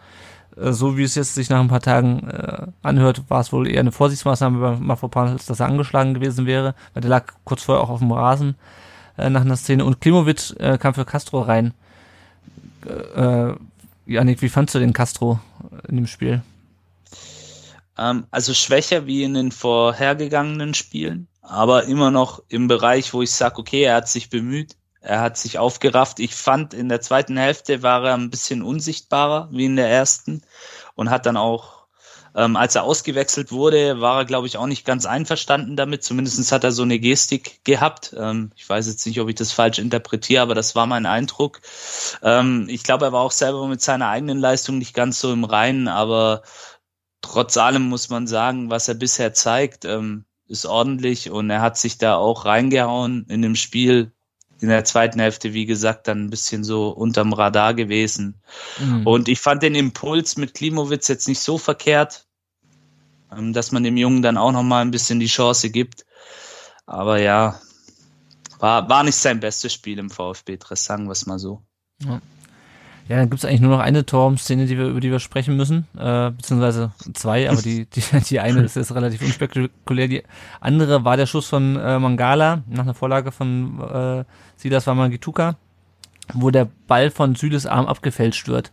[0.57, 3.69] Äh, so wie es jetzt sich nach ein paar Tagen äh, anhört, war es wohl
[3.69, 7.83] eher eine Vorsichtsmaßnahme bei Mafropanos, dass er angeschlagen gewesen wäre, weil der lag kurz vorher
[7.83, 8.55] auch auf dem Rasen
[9.17, 9.85] äh, nach einer Szene.
[9.85, 11.75] Und Klimovic äh, kam für Castro rein.
[13.15, 13.53] Äh,
[14.07, 15.41] Janik, wie fandst du den Castro
[15.89, 16.43] in dem Spiel?
[17.99, 23.33] Ähm, also schwächer wie in den vorhergegangenen Spielen, aber immer noch im Bereich, wo ich
[23.33, 24.77] sage, okay, er hat sich bemüht,
[25.09, 26.21] er hat sich aufgerafft.
[26.21, 30.43] Ich fand, in der zweiten Hälfte war er ein bisschen unsichtbarer wie in der ersten
[30.97, 31.87] und hat dann auch,
[32.35, 36.05] ähm, als er ausgewechselt wurde, war er, glaube ich, auch nicht ganz einverstanden damit.
[36.05, 38.15] Zumindest hat er so eine Gestik gehabt.
[38.19, 41.63] Ähm, ich weiß jetzt nicht, ob ich das falsch interpretiere, aber das war mein Eindruck.
[42.23, 45.45] Ähm, ich glaube, er war auch selber mit seiner eigenen Leistung nicht ganz so im
[45.45, 46.43] Reinen, aber
[47.23, 51.79] trotz allem muss man sagen, was er bisher zeigt, ähm, ist ordentlich und er hat
[51.79, 54.13] sich da auch reingehauen in dem Spiel.
[54.61, 58.41] In der zweiten Hälfte, wie gesagt, dann ein bisschen so unterm Radar gewesen.
[58.79, 59.07] Mhm.
[59.07, 62.27] Und ich fand den Impuls mit Klimowitz jetzt nicht so verkehrt,
[63.31, 66.05] ähm, dass man dem Jungen dann auch nochmal ein bisschen die Chance gibt.
[66.87, 67.61] Aber ja,
[68.59, 71.63] war, war nicht sein bestes Spiel im VfB-Dress, sagen wir es mal so.
[72.03, 72.21] Ja,
[73.17, 76.31] dann gibt's eigentlich nur noch eine Torszene, die wir, über die wir sprechen müssen, äh,
[76.31, 80.09] beziehungsweise zwei, aber die, die, die eine ist jetzt relativ unspektakulär.
[80.09, 80.23] Die
[80.61, 84.25] andere war der Schuss von äh, Mangala nach einer Vorlage von äh,
[84.57, 85.57] Silas Wamangituka,
[86.35, 88.73] wo der Ball von Süles Arm abgefälscht wird.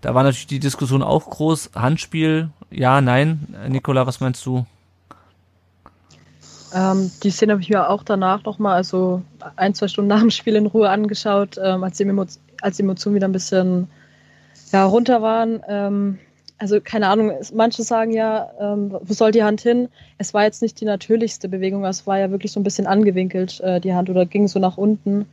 [0.00, 1.70] Da war natürlich die Diskussion auch groß.
[1.74, 3.54] Handspiel, ja, nein.
[3.68, 4.66] Nicola, was meinst du?
[6.72, 9.22] Ähm, die Szene habe ich mir auch danach nochmal, also
[9.56, 12.26] ein, zwei Stunden nach dem Spiel in Ruhe angeschaut, ähm, als, die Emo
[12.62, 13.88] als die Emotionen wieder ein bisschen
[14.72, 15.62] ja, runter waren.
[15.68, 16.18] Ähm,
[16.58, 19.88] also keine Ahnung, es- manche sagen ja, ähm, wo soll die Hand hin?
[20.18, 23.60] Es war jetzt nicht die natürlichste Bewegung, es war ja wirklich so ein bisschen angewinkelt,
[23.60, 25.26] äh, die Hand, oder ging so nach unten.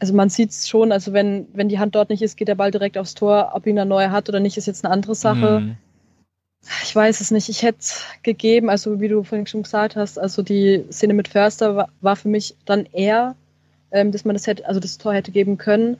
[0.00, 2.54] Also man sieht es schon, also wenn, wenn die Hand dort nicht ist, geht der
[2.54, 3.50] Ball direkt aufs Tor.
[3.54, 5.58] Ob ihn der neue hat oder nicht, ist jetzt eine andere Sache.
[5.58, 5.76] Hm.
[6.82, 7.48] Ich weiß es nicht.
[7.48, 7.78] Ich hätte
[8.22, 12.16] gegeben, also wie du vorhin schon gesagt hast, also die Szene mit Förster war, war
[12.16, 13.34] für mich dann eher,
[13.90, 15.98] ähm, dass man das hätte, also das Tor hätte geben können.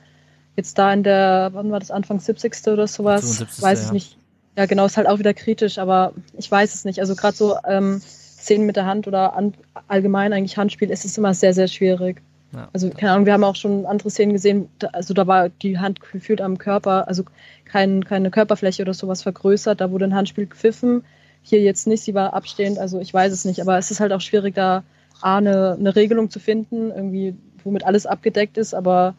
[0.59, 2.67] Jetzt da in der, wann war das, Anfang 70.
[2.67, 3.93] oder sowas, 75., weiß ich ja.
[3.93, 4.17] nicht.
[4.57, 6.99] Ja, genau, ist halt auch wieder kritisch, aber ich weiß es nicht.
[6.99, 9.53] Also gerade so ähm, Szenen mit der Hand oder an,
[9.87, 12.21] allgemein eigentlich Handspiel, ist es immer sehr, sehr schwierig.
[12.51, 12.67] Ja.
[12.73, 15.79] Also keine Ahnung, wir haben auch schon andere Szenen gesehen, da, also da war die
[15.79, 17.23] Hand gefühlt am Körper, also
[17.63, 21.05] kein, keine Körperfläche oder sowas vergrößert, da wurde ein Handspiel gepfiffen,
[21.41, 24.11] hier jetzt nicht, sie war abstehend, also ich weiß es nicht, aber es ist halt
[24.11, 24.83] auch schwierig, da
[25.21, 27.33] A, eine, eine Regelung zu finden, irgendwie,
[27.63, 29.15] womit alles abgedeckt ist, aber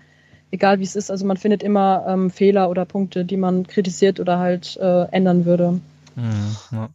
[0.50, 4.20] egal wie es ist, also man findet immer ähm, Fehler oder Punkte, die man kritisiert
[4.20, 5.80] oder halt äh, ändern würde.
[6.16, 6.88] Mhm, ja.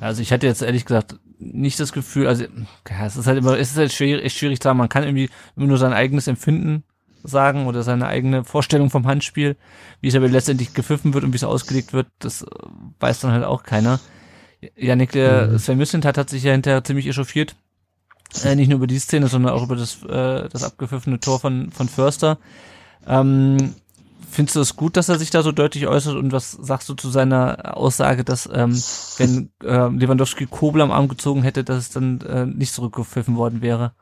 [0.00, 3.58] Also ich hätte jetzt ehrlich gesagt nicht das Gefühl, also ja, es ist halt immer,
[3.58, 6.84] es ist halt schwierig, schwierig zu sagen, man kann irgendwie immer nur sein eigenes Empfinden
[7.22, 9.56] sagen oder seine eigene Vorstellung vom Handspiel,
[10.00, 12.44] wie es aber letztendlich gepfiffen wird und wie es ausgelegt wird, das
[13.00, 14.00] weiß dann halt auch keiner.
[14.76, 15.58] Janik, der mhm.
[15.58, 17.54] Sven Müslint hat, hat sich ja hinterher ziemlich echauffiert,
[18.44, 21.70] äh, nicht nur über die Szene, sondern auch über das, äh, das abgepfiffene Tor von,
[21.70, 22.38] von Förster.
[23.08, 23.74] Ähm,
[24.30, 26.94] findest du es gut, dass er sich da so deutlich äußert und was sagst du
[26.94, 28.80] zu seiner Aussage, dass ähm,
[29.16, 33.62] wenn äh, Lewandowski Kobel am Arm gezogen hätte, dass es dann äh, nicht zurückgepfiffen worden
[33.62, 33.92] wäre?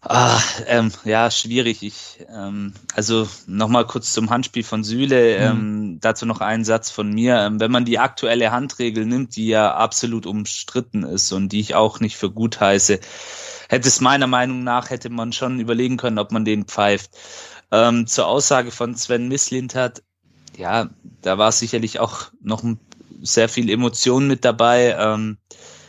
[0.00, 1.82] Ah, ähm, ja, schwierig.
[1.82, 5.52] Ich, ähm, also nochmal kurz zum Handspiel von Süle.
[5.52, 5.60] Mhm.
[5.60, 7.36] Ähm, dazu noch ein Satz von mir.
[7.40, 11.74] Ähm, wenn man die aktuelle Handregel nimmt, die ja absolut umstritten ist und die ich
[11.74, 13.00] auch nicht für gut heiße,
[13.68, 17.10] hätte es meiner Meinung nach, hätte man schon überlegen können, ob man den pfeift.
[17.70, 20.02] Ähm, zur Aussage von Sven Mislintat,
[20.56, 20.88] ja,
[21.22, 22.62] da war sicherlich auch noch
[23.22, 24.96] sehr viel Emotion mit dabei.
[24.98, 25.38] Ähm,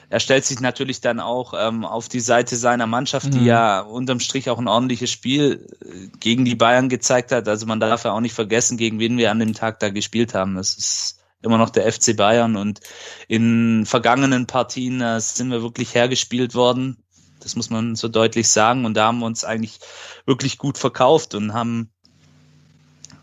[0.09, 3.31] er stellt sich natürlich dann auch ähm, auf die Seite seiner Mannschaft, mhm.
[3.31, 7.47] die ja unterm Strich auch ein ordentliches Spiel äh, gegen die Bayern gezeigt hat.
[7.47, 10.33] Also man darf ja auch nicht vergessen, gegen wen wir an dem Tag da gespielt
[10.33, 10.55] haben.
[10.55, 12.81] Das ist immer noch der FC Bayern und
[13.27, 16.97] in vergangenen Partien äh, sind wir wirklich hergespielt worden.
[17.39, 18.85] Das muss man so deutlich sagen.
[18.85, 19.79] Und da haben wir uns eigentlich
[20.25, 21.89] wirklich gut verkauft und haben,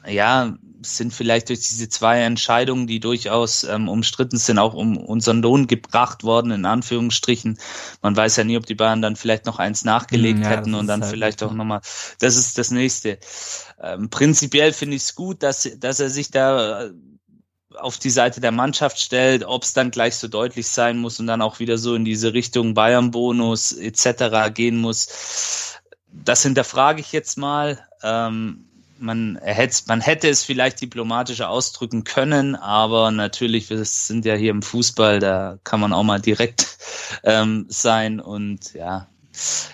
[0.07, 5.43] ja, sind vielleicht durch diese zwei Entscheidungen, die durchaus ähm, umstritten sind, auch um unseren
[5.43, 7.59] Lohn gebracht worden, in Anführungsstrichen.
[8.03, 10.87] Man weiß ja nie, ob die Bayern dann vielleicht noch eins nachgelegt ja, hätten und
[10.87, 11.81] dann halt vielleicht auch nochmal,
[12.19, 13.19] das ist das nächste.
[13.83, 16.91] Ähm, prinzipiell finde ich es gut, dass, dass er sich da
[17.79, 21.27] auf die Seite der Mannschaft stellt, ob es dann gleich so deutlich sein muss und
[21.27, 24.53] dann auch wieder so in diese Richtung Bayern-Bonus etc.
[24.53, 25.81] gehen muss.
[26.13, 27.79] Das hinterfrage ich jetzt mal.
[28.03, 28.65] Ähm,
[28.99, 34.51] man, hätte, man hätte es vielleicht diplomatischer ausdrücken können, aber natürlich, wir sind ja hier
[34.51, 36.79] im Fußball, da kann man auch mal direkt
[37.25, 39.09] ähm, sein und ja,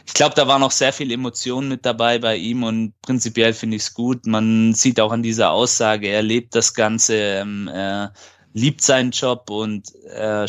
[0.06, 3.76] ich glaube, da war noch sehr viel Emotion mit dabei bei ihm und prinzipiell finde
[3.76, 4.26] ich es gut.
[4.26, 8.12] Man sieht auch an dieser Aussage, er lebt das Ganze, ähm, er
[8.52, 10.46] liebt seinen Job und er,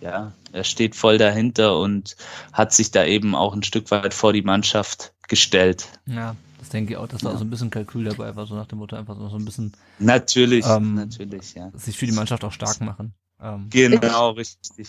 [0.00, 2.16] ja, er steht voll dahinter und
[2.52, 5.88] hat sich da eben auch ein Stück weit vor die Mannschaft gestellt.
[6.06, 7.34] Ja, das denke ich auch, dass da ja.
[7.34, 9.72] auch so ein bisschen Kalkül dabei war, so nach dem Motto einfach so ein bisschen.
[9.98, 11.72] Natürlich, ähm, natürlich, ja.
[11.74, 13.14] Sich für die Mannschaft auch stark machen.
[13.40, 14.88] Ähm, genau, richtig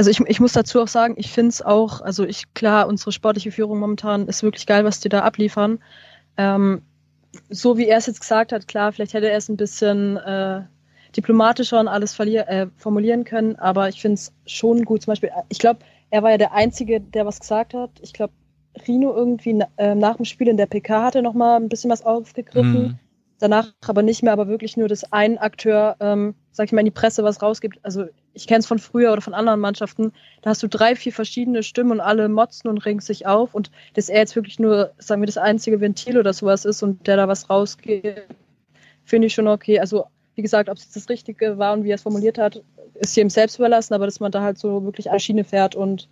[0.00, 3.12] also ich, ich muss dazu auch sagen, ich finde es auch, also ich, klar, unsere
[3.12, 5.78] sportliche Führung momentan ist wirklich geil, was die da abliefern.
[6.38, 6.80] Ähm,
[7.50, 10.62] so wie er es jetzt gesagt hat, klar, vielleicht hätte er es ein bisschen äh,
[11.14, 15.02] diplomatischer und alles äh, formulieren können, aber ich finde es schon gut.
[15.02, 17.90] Zum Beispiel, ich glaube, er war ja der Einzige, der was gesagt hat.
[18.00, 18.32] Ich glaube,
[18.88, 22.06] Rino irgendwie äh, nach dem Spiel in der PK hatte noch mal ein bisschen was
[22.06, 22.82] aufgegriffen.
[22.82, 22.98] Mhm.
[23.40, 26.84] Danach aber nicht mehr, aber wirklich nur, dass ein Akteur, ähm, sag ich mal, in
[26.84, 27.78] die Presse was rausgibt.
[27.82, 30.12] Also ich kenne es von früher oder von anderen Mannschaften,
[30.42, 33.70] da hast du drei, vier verschiedene Stimmen und alle motzen und regen sich auf und
[33.94, 37.16] dass er jetzt wirklich nur, sagen wir, das einzige Ventil oder sowas ist und der
[37.16, 38.26] da was rausgeht,
[39.04, 39.80] finde ich schon okay.
[39.80, 42.62] Also wie gesagt, ob es das Richtige war und wie er es formuliert hat,
[42.94, 46.08] ist jedem selbst überlassen, aber dass man da halt so wirklich eine Schiene fährt und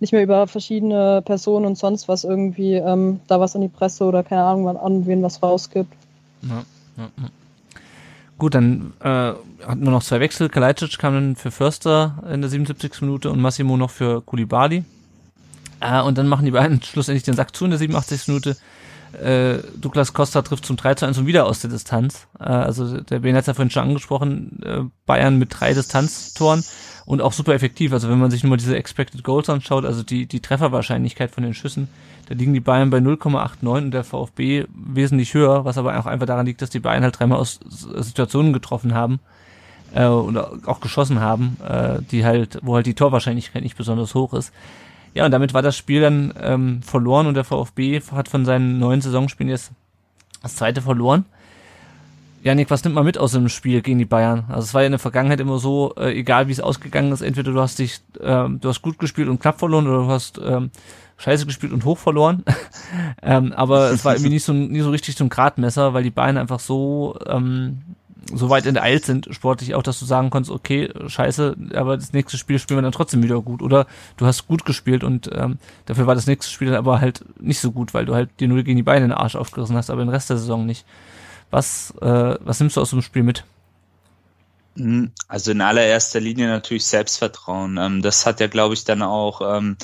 [0.00, 4.04] nicht mehr über verschiedene Personen und sonst was irgendwie ähm, da was an die Presse
[4.04, 5.92] oder keine Ahnung an wen was rausgibt.
[6.48, 7.10] Ja.
[8.38, 10.48] Gut, dann äh, hatten wir noch zwei Wechsel.
[10.48, 13.00] Kalajdzic kam dann für Förster in der 77.
[13.00, 14.84] Minute und Massimo noch für Kulibali.
[15.80, 18.28] Äh, und dann machen die beiden schlussendlich den Sack zu in der 87.
[18.28, 18.56] Minute.
[19.16, 22.26] Äh, Douglas Costa trifft zum 3 zu 1 und wieder aus der Distanz.
[22.38, 26.64] Äh, also der Ben hat es ja vorhin schon angesprochen, äh, Bayern mit drei Distanztoren
[27.06, 27.92] und auch super effektiv.
[27.92, 31.44] Also wenn man sich nur mal diese Expected Goals anschaut, also die, die Trefferwahrscheinlichkeit von
[31.44, 31.88] den Schüssen,
[32.28, 36.26] da liegen die Bayern bei 0,89 und der VfB wesentlich höher, was aber auch einfach
[36.26, 39.20] daran liegt, dass die Bayern halt dreimal aus Situationen getroffen haben
[39.94, 44.34] äh, oder auch geschossen haben, äh, die halt, wo halt die Torwahrscheinlichkeit nicht besonders hoch
[44.34, 44.52] ist.
[45.16, 48.78] Ja, und damit war das Spiel dann ähm, verloren und der VfB hat von seinen
[48.78, 49.72] neuen Saisonspielen jetzt
[50.42, 51.24] das zweite verloren.
[52.42, 54.44] Janik, was nimmt man mit aus dem Spiel gegen die Bayern?
[54.48, 57.22] Also es war ja in der Vergangenheit immer so, äh, egal wie es ausgegangen ist,
[57.22, 60.38] entweder du hast dich, äh, du hast gut gespielt und knapp verloren oder du hast
[60.44, 60.70] ähm,
[61.16, 62.44] scheiße gespielt und hoch verloren.
[63.22, 66.36] ähm, aber es war irgendwie nicht so, nie so richtig ein Gradmesser, weil die Bayern
[66.36, 67.78] einfach so, ähm,
[68.34, 72.38] so weit enteilt sind, sportlich auch, dass du sagen konntest, okay, scheiße, aber das nächste
[72.38, 73.62] Spiel spielen wir dann trotzdem wieder gut.
[73.62, 77.24] Oder du hast gut gespielt und ähm, dafür war das nächste Spiel dann aber halt
[77.40, 79.76] nicht so gut, weil du halt dir nur gegen die Beine in den Arsch aufgerissen
[79.76, 80.84] hast, aber den Rest der Saison nicht.
[81.50, 83.44] Was, äh, was nimmst du aus dem Spiel mit?
[84.76, 87.78] Hm, also in allererster Linie natürlich Selbstvertrauen.
[87.78, 89.76] Ähm, das hat ja, glaube ich, dann auch ähm,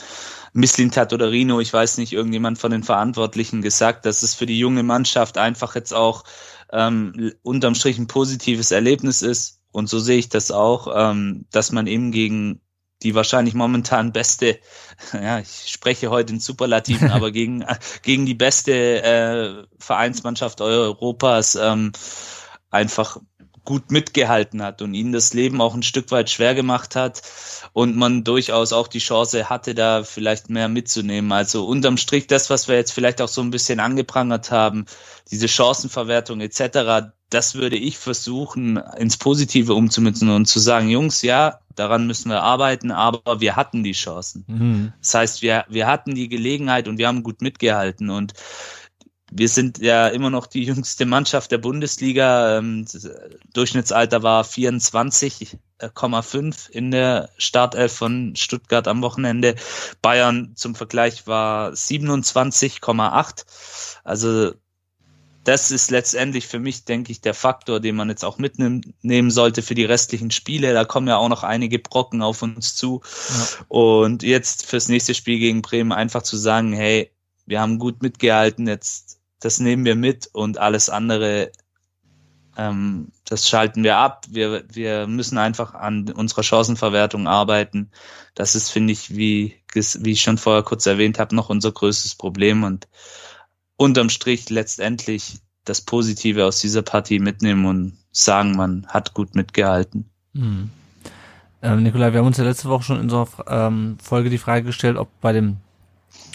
[0.53, 4.59] Misslintat oder Rino, ich weiß nicht, irgendjemand von den Verantwortlichen gesagt, dass es für die
[4.59, 6.25] junge Mannschaft einfach jetzt auch
[6.73, 9.61] ähm, unterm Strich ein positives Erlebnis ist.
[9.73, 12.61] Und so sehe ich das auch, ähm, dass man eben gegen
[13.03, 14.59] die wahrscheinlich momentan beste,
[15.13, 17.65] ja, ich spreche heute in Superlativen, aber gegen,
[18.03, 21.93] gegen die beste äh, Vereinsmannschaft Europas ähm,
[22.71, 23.19] einfach
[23.65, 27.23] gut mitgehalten hat und ihnen das Leben auch ein Stück weit schwer gemacht hat
[27.73, 31.31] und man durchaus auch die Chance hatte, da vielleicht mehr mitzunehmen.
[31.33, 34.87] Also unterm Strich das, was wir jetzt vielleicht auch so ein bisschen angeprangert haben,
[35.31, 41.61] diese Chancenverwertung etc., das würde ich versuchen, ins Positive umzumützen und zu sagen, Jungs, ja,
[41.75, 44.45] daran müssen wir arbeiten, aber wir hatten die Chancen.
[44.47, 44.93] Mhm.
[45.01, 48.35] Das heißt, wir, wir hatten die Gelegenheit und wir haben gut mitgehalten und
[49.35, 52.59] wir sind ja immer noch die jüngste Mannschaft der Bundesliga.
[52.59, 52.85] Ähm,
[53.55, 59.55] Durchschnittsalter war 24,5 in der Startelf von Stuttgart am Wochenende.
[60.03, 63.47] Bayern zum Vergleich war 27,8.
[64.05, 64.53] Also
[65.45, 69.63] das ist letztendlich für mich, denke ich, der Faktor, den man jetzt auch mitnehmen sollte
[69.63, 70.75] für die restlichen Spiele.
[70.75, 73.01] Da kommen ja auch noch einige Brocken auf uns zu.
[73.31, 73.47] Ja.
[73.69, 77.11] Und jetzt fürs nächste Spiel gegen Bremen einfach zu sagen, hey,
[77.47, 81.51] wir haben gut mitgehalten, jetzt das nehmen wir mit und alles andere,
[82.57, 84.25] ähm, das schalten wir ab.
[84.31, 87.91] Wir, wir müssen einfach an unserer Chancenverwertung arbeiten.
[88.37, 92.15] Das ist, finde ich, wie, wie ich schon vorher kurz erwähnt habe, noch unser größtes
[92.15, 92.87] Problem und
[93.77, 100.09] unterm Strich letztendlich das Positive aus dieser Partie mitnehmen und sagen, man hat gut mitgehalten.
[100.35, 100.71] Mhm.
[101.63, 104.65] Ähm, Nikolai, wir haben uns ja letzte Woche schon in unserer ähm, Folge die Frage
[104.65, 105.57] gestellt, ob bei dem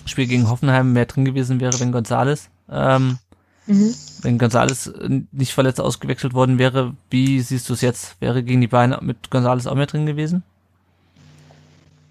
[0.06, 3.18] Spiel gegen Hoffenheim mehr drin gewesen wäre, wenn Gonzales ähm,
[3.66, 3.94] mhm.
[4.22, 4.92] Wenn Gonzales
[5.32, 8.20] nicht verletzt ausgewechselt worden wäre, wie siehst du es jetzt?
[8.20, 10.44] Wäre gegen die Beine mit Gonzales auch mehr drin gewesen?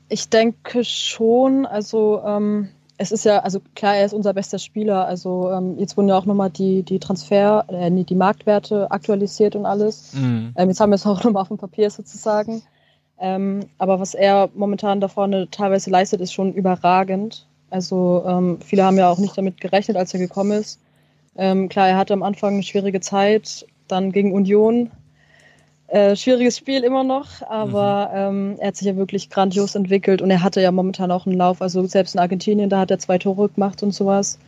[0.08, 1.66] Ich denke schon.
[1.66, 5.06] Also ähm, es ist ja, also klar, er ist unser bester Spieler.
[5.06, 9.66] Also ähm, jetzt wurden ja auch nochmal die, die Transfer, äh, die Marktwerte aktualisiert und
[9.66, 10.14] alles.
[10.14, 10.52] Mhm.
[10.56, 12.62] Ähm, jetzt haben wir es auch nochmal auf dem Papier sozusagen.
[13.18, 17.46] Ähm, aber was er momentan da vorne teilweise leistet, ist schon überragend.
[17.70, 20.78] Also ähm, viele haben ja auch nicht damit gerechnet, als er gekommen ist.
[21.36, 24.90] Ähm, klar, er hatte am Anfang eine schwierige Zeit, dann gegen Union.
[25.88, 28.52] Äh, schwieriges Spiel immer noch, aber mhm.
[28.52, 31.36] ähm, er hat sich ja wirklich grandios entwickelt und er hatte ja momentan auch einen
[31.36, 31.62] Lauf.
[31.62, 34.38] Also selbst in Argentinien, da hat er zwei Tore gemacht und sowas.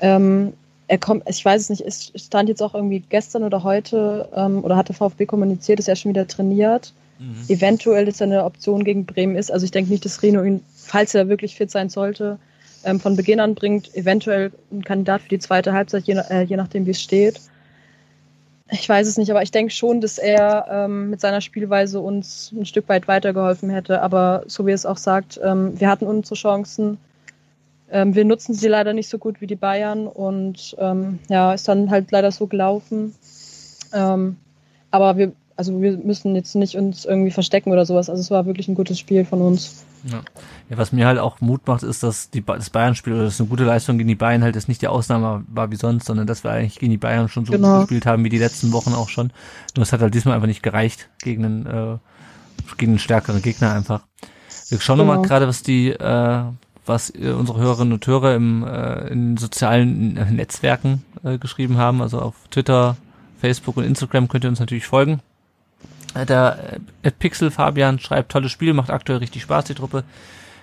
[0.00, 0.54] Ähm,
[0.88, 4.64] er kommt, ich weiß es nicht, es stand jetzt auch irgendwie gestern oder heute ähm,
[4.64, 6.94] oder hat der VfB kommuniziert, dass er schon wieder trainiert.
[7.18, 7.44] Mhm.
[7.48, 9.52] Eventuell ist eine Option gegen Bremen ist.
[9.52, 12.38] Also ich denke nicht, dass Reno ihn, falls er wirklich fit sein sollte,
[12.84, 16.56] ähm, von Beginn an bringt, eventuell ein Kandidat für die zweite Halbzeit, je, äh, je
[16.56, 17.40] nachdem, wie es steht.
[18.72, 22.52] Ich weiß es nicht, aber ich denke schon, dass er ähm, mit seiner Spielweise uns
[22.52, 24.00] ein Stück weit weitergeholfen hätte.
[24.00, 26.98] Aber so wie es auch sagt, ähm, wir hatten unsere Chancen.
[27.90, 31.66] Ähm, wir nutzen sie leider nicht so gut wie die Bayern und ähm, ja, ist
[31.66, 33.12] dann halt leider so gelaufen.
[33.92, 34.36] Ähm,
[34.92, 38.08] aber wir, also wir müssen jetzt nicht uns irgendwie verstecken oder sowas.
[38.08, 39.84] Also es war wirklich ein gutes Spiel von uns.
[40.04, 40.22] Ja.
[40.68, 43.48] ja, was mir halt auch Mut macht, ist, dass die, das Bayern-Spiel oder das eine
[43.48, 46.44] gute Leistung gegen die Bayern halt jetzt nicht die Ausnahme war wie sonst, sondern dass
[46.44, 47.80] wir eigentlich gegen die Bayern schon so genau.
[47.80, 49.32] gut gespielt haben wie die letzten Wochen auch schon.
[49.76, 51.98] Nur es hat halt diesmal einfach nicht gereicht gegen einen, äh,
[52.78, 54.02] gegen einen stärkeren Gegner einfach.
[54.68, 55.12] Wir schauen genau.
[55.12, 56.42] nochmal gerade, was die, äh,
[56.86, 62.00] was äh, unsere Hörerinnen und Hörer im, äh, in sozialen äh, Netzwerken äh, geschrieben haben.
[62.00, 62.96] Also auf Twitter,
[63.38, 65.20] Facebook und Instagram könnt ihr uns natürlich folgen.
[66.14, 70.04] Der äh, Pixel Fabian schreibt, tolles Spiel, macht aktuell richtig Spaß, die Truppe.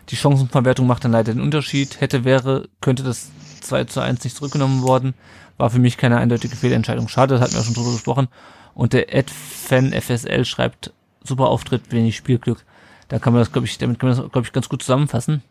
[0.09, 1.99] Die Chancenverwertung macht dann leider den Unterschied.
[1.99, 3.29] Hätte, wäre, könnte das
[3.61, 5.13] 2 zu 1 nicht zurückgenommen worden.
[5.57, 7.07] War für mich keine eindeutige Fehlentscheidung.
[7.07, 8.27] Schade, das hatten wir schon drüber gesprochen.
[8.73, 10.93] Und der Ed-Fan FSL schreibt,
[11.23, 12.63] super Auftritt, wenig Spielglück.
[13.07, 15.41] Da kann man das, glaube ich, damit kann man das, glaube ich, ganz gut zusammenfassen.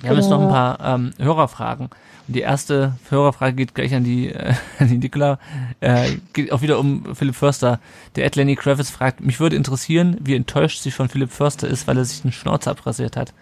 [0.00, 1.88] Wir haben jetzt noch ein paar ähm, Hörerfragen.
[2.28, 5.38] Und die erste Hörerfrage geht gleich an die, äh, an die Nikola.
[5.80, 7.80] Äh, geht auch wieder um Philipp Förster.
[8.16, 11.86] Der Ed Lenny Kravitz fragt, mich würde interessieren, wie enttäuscht sie von Philipp Förster ist,
[11.86, 13.32] weil er sich den Schnauze abrasiert hat.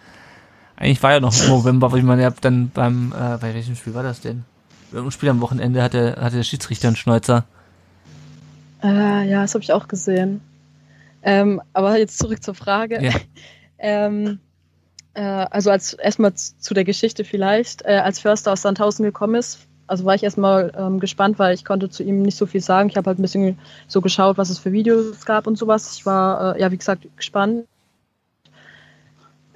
[0.77, 3.75] Eigentlich war ja noch im November, weil ich meine, ja dann beim, äh, bei welchem
[3.75, 4.43] Spiel war das denn?
[4.91, 7.45] Beim Spiel am Wochenende hatte, hatte der Schiedsrichter einen Schnäuzer.
[8.83, 10.41] Äh, ja, das habe ich auch gesehen.
[11.23, 13.03] Ähm, aber jetzt zurück zur Frage.
[13.03, 13.13] Ja.
[13.79, 14.39] ähm,
[15.15, 19.67] äh, also als erstmal zu der Geschichte vielleicht, äh, als Förster aus Sandhausen gekommen ist,
[19.87, 22.89] also war ich erstmal ähm, gespannt, weil ich konnte zu ihm nicht so viel sagen.
[22.89, 25.95] Ich habe halt ein bisschen so geschaut, was es für Videos gab und sowas.
[25.97, 27.65] Ich war, äh, ja, wie gesagt, gespannt.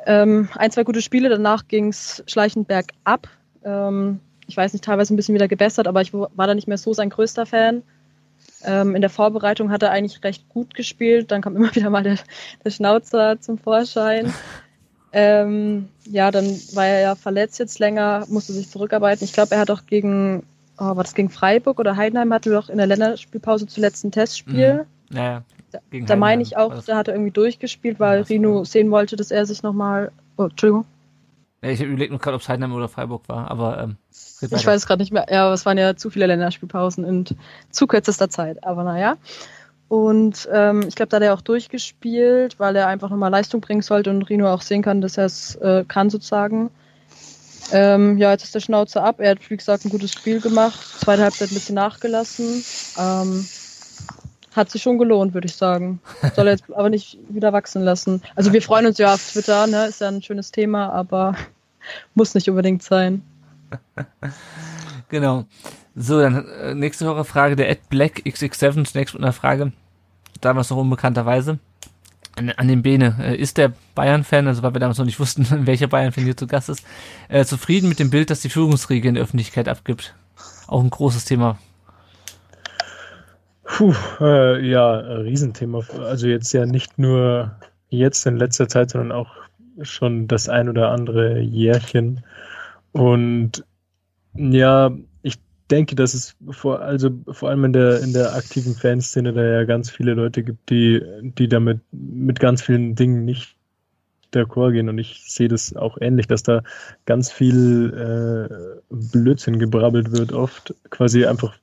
[0.06, 3.28] Ähm, ein, zwei gute Spiele, danach ging es schleichend bergab.
[3.64, 6.78] Ähm, ich weiß nicht, teilweise ein bisschen wieder gebessert, aber ich war da nicht mehr
[6.78, 7.84] so sein größter Fan.
[8.64, 11.32] Ähm, in der Vorbereitung hat er eigentlich recht gut gespielt.
[11.32, 12.18] Dann kam immer wieder mal der,
[12.64, 14.34] der Schnauzer zum Vorschein.
[15.12, 19.26] Ähm, ja, dann war er ja verletzt jetzt länger, musste sich zurückarbeiten.
[19.26, 20.44] Ich glaube, er hat auch gegen,
[20.78, 24.86] oh, war das gegen Freiburg oder Heidenheim, hatte doch in der Länderspielpause zuletzt ein Testspiel.
[25.10, 25.16] Mhm.
[25.16, 29.16] Naja, da, da meine ich auch, da hat er irgendwie durchgespielt, weil Rino sehen wollte,
[29.16, 30.12] dass er sich nochmal.
[30.38, 30.86] Oh, Entschuldigung.
[31.62, 34.76] Ja, ich überlege nur gerade, ob es Heidenheim oder Freiburg war, aber ähm, ich weiß
[34.76, 35.26] es gerade nicht mehr.
[35.30, 37.26] Ja, aber es waren ja zu viele Länderspielpausen in
[37.72, 38.64] zu kürzester Zeit.
[38.64, 39.18] Aber naja.
[39.90, 43.82] Und ähm, ich glaube, da hat er auch durchgespielt, weil er einfach nochmal Leistung bringen
[43.82, 46.70] sollte und Rino auch sehen kann, dass er es äh, kann sozusagen.
[47.72, 49.20] Ähm, ja, jetzt ist der Schnauze ab.
[49.20, 50.80] Er hat, wie gesagt, ein gutes Spiel gemacht.
[51.00, 52.64] Zweite Halbzeit ein bisschen nachgelassen.
[52.98, 53.46] Ähm,
[54.56, 56.02] hat sich schon gelohnt, würde ich sagen.
[56.36, 58.22] Soll er jetzt aber nicht wieder wachsen lassen.
[58.36, 59.88] Also wir freuen uns ja auf Twitter, ne?
[59.88, 61.36] Ist ja ein schönes Thema, aber
[62.14, 63.24] muss nicht unbedingt sein.
[65.10, 65.46] genau.
[65.96, 69.72] So, dann äh, nächste Hörerfrage, der Ed Black XX7 zunächst mit einer Frage,
[70.42, 71.60] damals noch unbekannterweise.
[72.36, 75.46] An, an den Bene, äh, ist der Bayern-Fan, also weil wir damals noch nicht wussten,
[75.68, 76.86] welcher Bayern-Fan hier zu Gast ist,
[77.28, 80.16] äh, zufrieden mit dem Bild, das die Führungsriege in der Öffentlichkeit abgibt?
[80.68, 81.58] Auch ein großes Thema
[83.70, 85.82] Puh, äh, ja, Riesenthema.
[86.00, 87.56] Also jetzt ja nicht nur
[87.90, 89.30] jetzt in letzter Zeit, sondern auch
[89.84, 92.26] schon das ein oder andere Jährchen.
[92.92, 93.64] Und
[94.34, 94.92] ja,
[95.70, 99.64] denke, dass es vor, also vor allem in der, in der aktiven Fanszene da ja
[99.66, 103.56] ganz viele Leute gibt, die, die damit mit ganz vielen Dingen nicht
[104.34, 104.90] d'accord gehen.
[104.90, 106.64] Und ich sehe das auch ähnlich, dass da
[107.06, 111.58] ganz viel äh, Blödsinn gebrabbelt wird, oft quasi einfach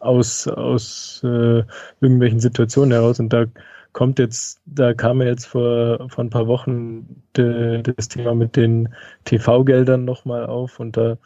[0.00, 1.62] aus, aus äh,
[2.00, 3.20] irgendwelchen Situationen heraus.
[3.20, 3.46] Und da
[3.92, 8.56] kommt jetzt, da kam ja jetzt vor, vor ein paar Wochen de, das Thema mit
[8.56, 8.88] den
[9.24, 11.18] TV-Geldern nochmal auf und da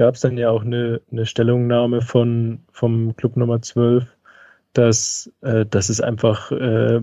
[0.00, 4.06] gab es dann ja auch eine, eine Stellungnahme von, vom Club Nummer 12,
[4.72, 7.02] dass, äh, dass es einfach, äh,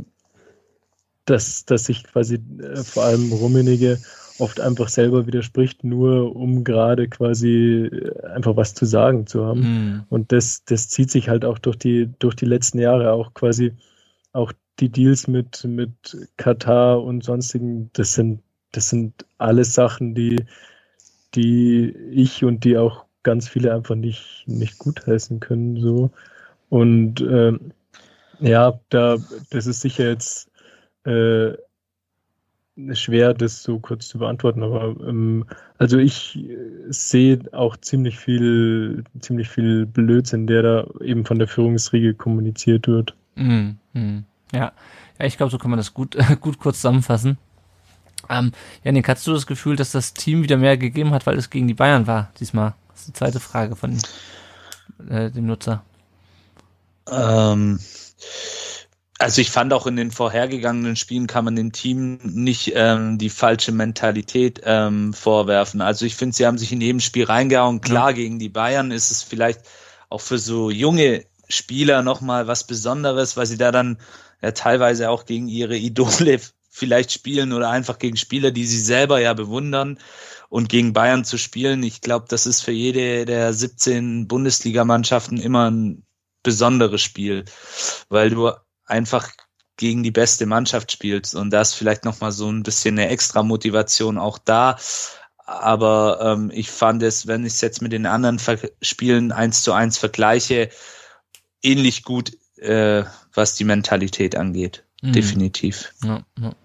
[1.26, 4.00] dass, dass sich quasi äh, vor allem Rummenige
[4.40, 9.60] oft einfach selber widerspricht, nur um gerade quasi äh, einfach was zu sagen zu haben.
[9.60, 10.04] Mhm.
[10.10, 13.74] Und das, das zieht sich halt auch durch die, durch die letzten Jahre, auch quasi
[14.34, 18.42] auch die Deals mit, mit Katar und sonstigen, das sind,
[18.72, 20.38] das sind alles Sachen, die,
[21.38, 26.10] die ich und die auch ganz viele einfach nicht, nicht gutheißen können, so.
[26.70, 27.54] Und äh,
[28.40, 29.18] ja, da,
[29.50, 30.52] das ist sicher jetzt
[31.06, 31.54] äh,
[32.94, 35.46] schwer, das so kurz zu beantworten, aber ähm,
[35.78, 36.40] also ich
[36.90, 43.16] sehe auch ziemlich viel, ziemlich viel Blödsinn, der da eben von der Führungsriege kommuniziert wird.
[43.36, 44.72] Mm, mm, ja.
[45.20, 47.38] ja, ich glaube, so kann man das gut, gut kurz zusammenfassen.
[48.30, 48.52] Ähm,
[48.84, 51.68] Janik, hast du das Gefühl, dass das Team wieder mehr gegeben hat, weil es gegen
[51.68, 52.74] die Bayern war diesmal?
[52.90, 53.98] Das ist die zweite Frage von
[55.10, 55.84] äh, dem Nutzer.
[57.10, 57.80] Ähm,
[59.20, 63.30] also ich fand auch in den vorhergegangenen Spielen kann man dem Team nicht ähm, die
[63.30, 65.82] falsche Mentalität ähm, vorwerfen.
[65.82, 67.82] Also ich finde, sie haben sich in jedem Spiel reingehauen.
[67.82, 69.62] Klar, gegen die Bayern ist es vielleicht
[70.10, 73.98] auch für so junge Spieler nochmal was Besonderes, weil sie da dann
[74.42, 76.40] ja teilweise auch gegen ihre Idole
[76.78, 80.00] vielleicht spielen oder einfach gegen Spieler, die sie selber ja bewundern.
[80.50, 85.70] Und gegen Bayern zu spielen, ich glaube, das ist für jede der 17 Bundesligamannschaften immer
[85.70, 86.04] ein
[86.42, 87.44] besonderes Spiel,
[88.08, 88.52] weil du
[88.86, 89.30] einfach
[89.76, 91.36] gegen die beste Mannschaft spielst.
[91.36, 94.78] Und da ist vielleicht nochmal so ein bisschen eine extra Motivation auch da.
[95.46, 99.64] Aber ähm, ich fand es, wenn ich es jetzt mit den anderen Ver Spielen eins
[99.64, 100.70] zu eins vergleiche,
[101.62, 103.04] ähnlich gut, äh,
[103.34, 104.84] was die Mentalität angeht.
[105.02, 105.14] Mhm.
[105.14, 105.94] Definitiv.
[106.04, 106.56] Ja, ja.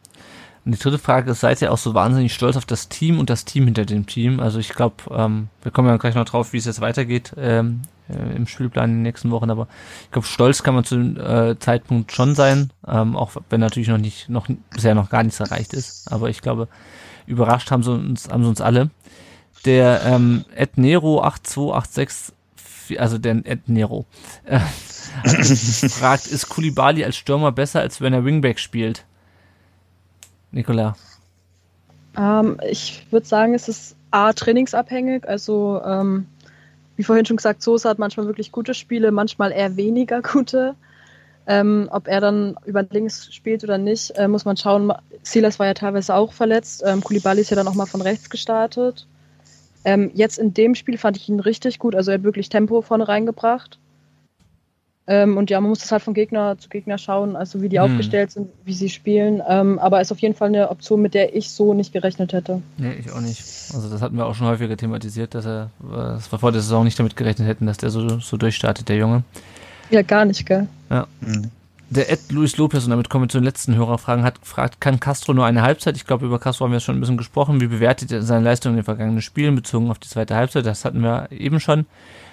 [0.64, 3.30] Und die dritte Frage ist, seid ihr auch so wahnsinnig stolz auf das Team und
[3.30, 4.38] das Team hinter dem Team?
[4.38, 7.82] Also ich glaube, ähm, wir kommen ja gleich noch drauf, wie es jetzt weitergeht ähm,
[8.08, 9.66] äh, im Spielplan in den nächsten Wochen, aber
[10.04, 13.88] ich glaube, stolz kann man zu dem äh, Zeitpunkt schon sein, ähm, auch wenn natürlich
[13.88, 16.10] noch nicht, noch bisher noch gar nichts erreicht ist.
[16.12, 16.68] Aber ich glaube,
[17.26, 18.90] überrascht haben sie uns, haben sie uns alle.
[19.64, 22.34] Der ähm, Ed Nero 8286,
[22.98, 24.06] also der Ed Nero,
[24.44, 24.60] äh,
[25.88, 29.04] fragt, ist Kulibali als Stürmer besser, als wenn er Wingback spielt?
[30.52, 30.96] Nicola.
[32.16, 36.26] Ähm, ich würde sagen, es ist A, trainingsabhängig, also ähm,
[36.96, 40.74] wie vorhin schon gesagt, Sosa hat manchmal wirklich gute Spiele, manchmal eher weniger gute.
[41.44, 44.92] Ähm, ob er dann über links spielt oder nicht, äh, muss man schauen.
[45.24, 46.84] Silas war ja teilweise auch verletzt.
[46.86, 49.08] Ähm, Koulibaly ist ja dann nochmal von rechts gestartet.
[49.84, 51.96] Ähm, jetzt in dem Spiel fand ich ihn richtig gut.
[51.96, 53.80] Also er hat wirklich Tempo vorne reingebracht.
[55.08, 57.80] Ähm, und ja, man muss das halt von Gegner zu Gegner schauen, also wie die
[57.80, 57.90] hm.
[57.90, 59.42] aufgestellt sind, wie sie spielen.
[59.48, 62.62] Ähm, aber ist auf jeden Fall eine Option, mit der ich so nicht gerechnet hätte.
[62.76, 63.42] Nee, ich auch nicht.
[63.74, 66.84] Also das hatten wir auch schon häufiger thematisiert, dass er, dass wir vor der Saison
[66.84, 69.24] nicht damit gerechnet hätten, dass der so, so durchstartet, der Junge.
[69.90, 70.68] Ja, gar nicht, gell?
[70.88, 71.06] Ja.
[71.20, 71.50] Mhm.
[71.90, 74.98] Der Ed Luis Lopez, und damit kommen wir zu den letzten Hörerfragen, hat gefragt, kann
[74.98, 75.94] Castro nur eine Halbzeit?
[75.96, 77.60] Ich glaube, über Castro haben wir schon ein bisschen gesprochen.
[77.60, 80.64] Wie bewertet er seine Leistung in den vergangenen Spielen bezogen auf die zweite Halbzeit?
[80.64, 81.84] Das hatten wir eben schon.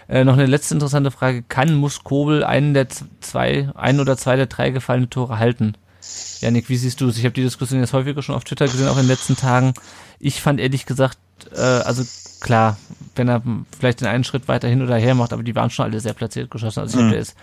[0.10, 1.44] Äh, noch eine letzte interessante Frage.
[1.44, 2.88] Kann, muss Kobel einen der
[3.22, 5.76] zwei, ein oder zwei der drei gefallene Tore halten?
[6.42, 7.18] Janik, wie siehst du es?
[7.18, 9.74] Ich habe die Diskussion jetzt häufiger schon auf Twitter gesehen, auch in den letzten Tagen.
[10.20, 11.20] Ich fand ehrlich gesagt,
[11.54, 12.04] äh, also
[12.42, 12.78] klar,
[13.16, 13.44] wenn er
[13.78, 16.14] vielleicht den einen Schritt weiter hin oder her macht, aber die waren schon alle sehr
[16.14, 16.80] platziert geschossen.
[16.80, 17.10] Also ich mhm.
[17.10, 17.36] habe jetzt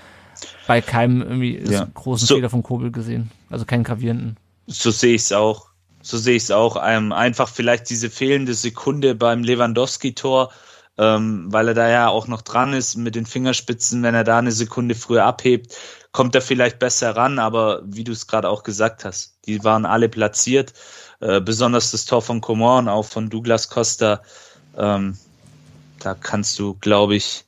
[0.66, 1.86] bei keinem irgendwie ja.
[1.94, 3.30] großen so, Fehler von Kobel gesehen.
[3.48, 4.38] Also keinen gravierenden.
[4.66, 5.68] So sehe ich es auch.
[6.02, 6.82] So sehe ich es auch.
[6.84, 10.50] Ähm, einfach vielleicht diese fehlende Sekunde beim Lewandowski-Tor,
[10.98, 14.02] ähm, weil er da ja auch noch dran ist mit den Fingerspitzen.
[14.02, 15.76] Wenn er da eine Sekunde früher abhebt,
[16.12, 17.38] kommt er vielleicht besser ran.
[17.38, 20.72] Aber wie du es gerade auch gesagt hast, die waren alle platziert.
[21.20, 24.22] Äh, besonders das Tor von Coman, auch von Douglas Costa.
[24.76, 25.16] Ähm,
[26.00, 27.44] da kannst du, glaube ich,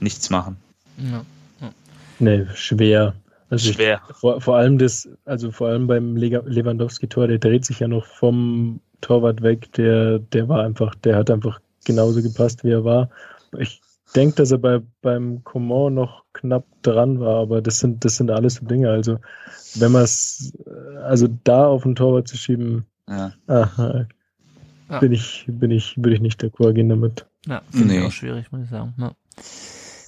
[0.00, 0.56] nichts machen.
[0.98, 1.24] Ja.
[2.18, 3.14] Nee, schwer.
[3.50, 4.00] Also schwer.
[4.08, 8.06] Ich, vor, vor allem das, also vor allem beim Lewandowski-Tor, der dreht sich ja noch
[8.06, 13.10] vom Torwart weg, der, der war einfach, der hat einfach genauso gepasst, wie er war.
[13.58, 13.80] Ich
[14.14, 18.30] denke, dass er bei, beim Coman noch knapp dran war, aber das sind, das sind
[18.30, 18.90] alles so Dinge.
[18.90, 19.18] Also,
[19.74, 20.52] wenn man es,
[21.02, 23.32] also da auf den Torwart zu schieben, ja.
[23.46, 24.06] aha,
[24.90, 24.98] ja.
[24.98, 27.26] bin ich, bin ich, würde ich nicht d'accord gehen damit.
[27.46, 28.00] Ja, finde nee.
[28.00, 28.94] ich auch schwierig, muss ich sagen.
[28.98, 29.12] Ja.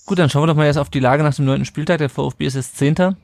[0.07, 1.99] Gut, dann schauen wir doch mal jetzt auf die Lage nach dem neunten Spieltag.
[1.99, 3.17] Der VfB ist jetzt Zehnter.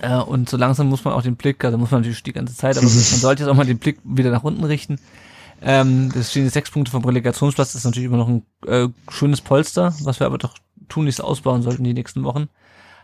[0.00, 2.54] Äh, und so langsam muss man auch den Blick, also muss man natürlich die ganze
[2.54, 4.98] Zeit, aber man sollte jetzt auch mal den Blick wieder nach unten richten.
[5.60, 8.88] Ähm, das stehen jetzt sechs Punkte vom Relegationsplatz, das ist natürlich immer noch ein äh,
[9.10, 10.54] schönes Polster, was wir aber doch
[10.88, 12.48] tunlichst ausbauen sollten die nächsten Wochen.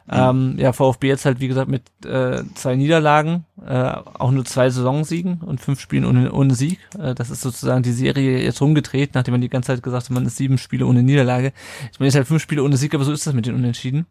[0.07, 4.69] Ähm, ja, VfB jetzt halt, wie gesagt, mit äh, zwei Niederlagen, äh, auch nur zwei
[4.69, 6.79] Saisonsiegen und fünf Spielen ohne, ohne Sieg.
[6.99, 10.11] Äh, das ist sozusagen die Serie jetzt rumgedreht, nachdem man die ganze Zeit gesagt hat,
[10.11, 11.55] man ist sieben Spiele ohne Niederlage.
[11.91, 14.07] Ich meine, ist halt fünf Spiele ohne Sieg, aber so ist das mit den Unentschieden.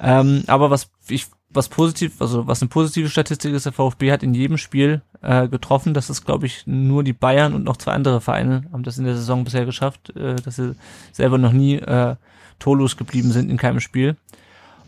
[0.00, 4.22] Ähm, aber was ich was positiv, also was eine positive Statistik ist, der VfB hat
[4.22, 5.94] in jedem Spiel äh, getroffen.
[5.94, 9.04] Das ist, glaube ich, nur die Bayern und noch zwei andere Vereine haben das in
[9.04, 10.74] der Saison bisher geschafft, äh, dass sie
[11.12, 12.16] selber noch nie äh,
[12.58, 14.16] torlos geblieben sind in keinem Spiel.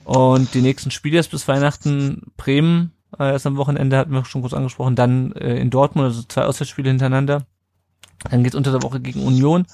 [0.05, 4.43] Und die nächsten Spiele ist bis Weihnachten Bremen, äh, erst am Wochenende hatten wir schon
[4.43, 7.43] kurz angesprochen, dann äh, in Dortmund, also zwei Auswärtsspiele hintereinander.
[8.31, 9.67] Dann geht's unter der Woche gegen Union.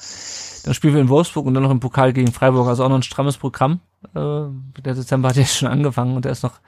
[0.65, 2.97] Dann spielen wir in Wolfsburg und dann noch im Pokal gegen Freiburg, also auch noch
[2.97, 3.81] ein strammes Programm.
[4.15, 6.61] Äh, der Dezember hat ja schon angefangen und da ist noch,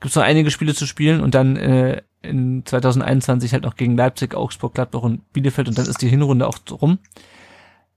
[0.00, 4.34] gibt's noch einige Spiele zu spielen und dann äh, in 2021 halt noch gegen Leipzig,
[4.34, 6.98] Augsburg, Gladbach und Bielefeld und dann ist die Hinrunde auch rum.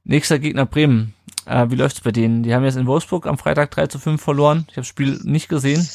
[0.03, 1.13] Nächster Gegner Bremen.
[1.45, 2.43] Äh, wie läuft's bei denen?
[2.43, 4.65] Die haben jetzt in Wolfsburg am Freitag 3 zu 5 verloren.
[4.69, 5.87] Ich habe das Spiel nicht gesehen.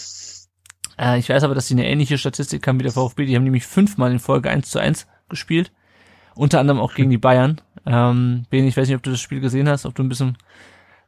[0.99, 3.26] Äh, ich weiß aber, dass sie eine ähnliche Statistik haben wie der VfB.
[3.26, 5.72] Die haben nämlich fünfmal in Folge 1 zu 1 gespielt.
[6.34, 7.61] Unter anderem auch gegen die Bayern.
[7.87, 10.37] Ähm, ben, ich weiß nicht, ob du das Spiel gesehen hast, ob du ein bisschen,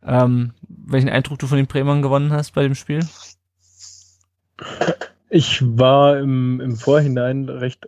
[0.04, 3.00] ähm, welchen Eindruck du von den Bremern gewonnen hast bei dem Spiel?
[5.30, 7.86] Ich war im, im Vorhinein recht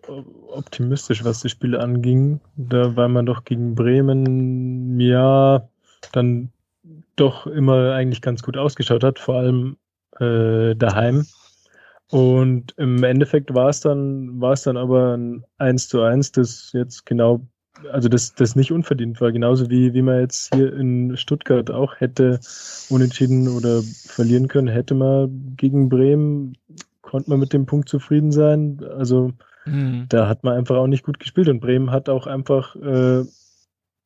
[0.48, 2.40] optimistisch, was das Spiel anging.
[2.56, 5.66] Da war man doch gegen Bremen, ja,
[6.12, 6.50] dann
[7.16, 9.76] doch immer eigentlich ganz gut ausgeschaut hat, vor allem
[10.18, 11.26] äh, daheim.
[12.10, 16.72] Und im Endeffekt war es dann, war es dann aber ein 1 zu 1, das
[16.72, 17.40] jetzt genau,
[17.92, 22.00] also das, das nicht unverdient war, genauso wie, wie man jetzt hier in Stuttgart auch
[22.00, 22.40] hätte
[22.88, 26.56] unentschieden oder verlieren können, hätte man gegen Bremen,
[27.02, 28.80] konnte man mit dem Punkt zufrieden sein.
[28.96, 29.32] Also
[29.64, 30.06] mhm.
[30.08, 33.24] da hat man einfach auch nicht gut gespielt und Bremen hat auch einfach, äh,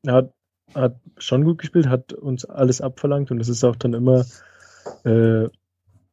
[0.07, 0.33] hat
[0.75, 4.25] hat schon gut gespielt, hat uns alles abverlangt und es ist auch dann immer
[5.05, 5.49] äh,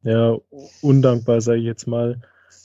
[0.03, 0.37] ja,
[0.81, 2.21] undankbar, sage ich jetzt mal,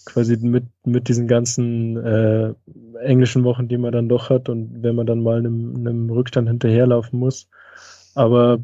[0.06, 2.54] quasi mit, mit diesen ganzen äh,
[3.02, 6.48] englischen Wochen, die man dann doch hat und wenn man dann mal einem, einem Rückstand
[6.48, 7.48] hinterherlaufen muss.
[8.14, 8.58] Aber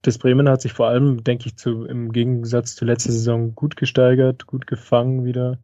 [0.00, 3.76] das Bremen hat sich vor allem, denke ich, zu, im Gegensatz zur letzten Saison gut
[3.76, 5.58] gesteigert, gut gefangen wieder.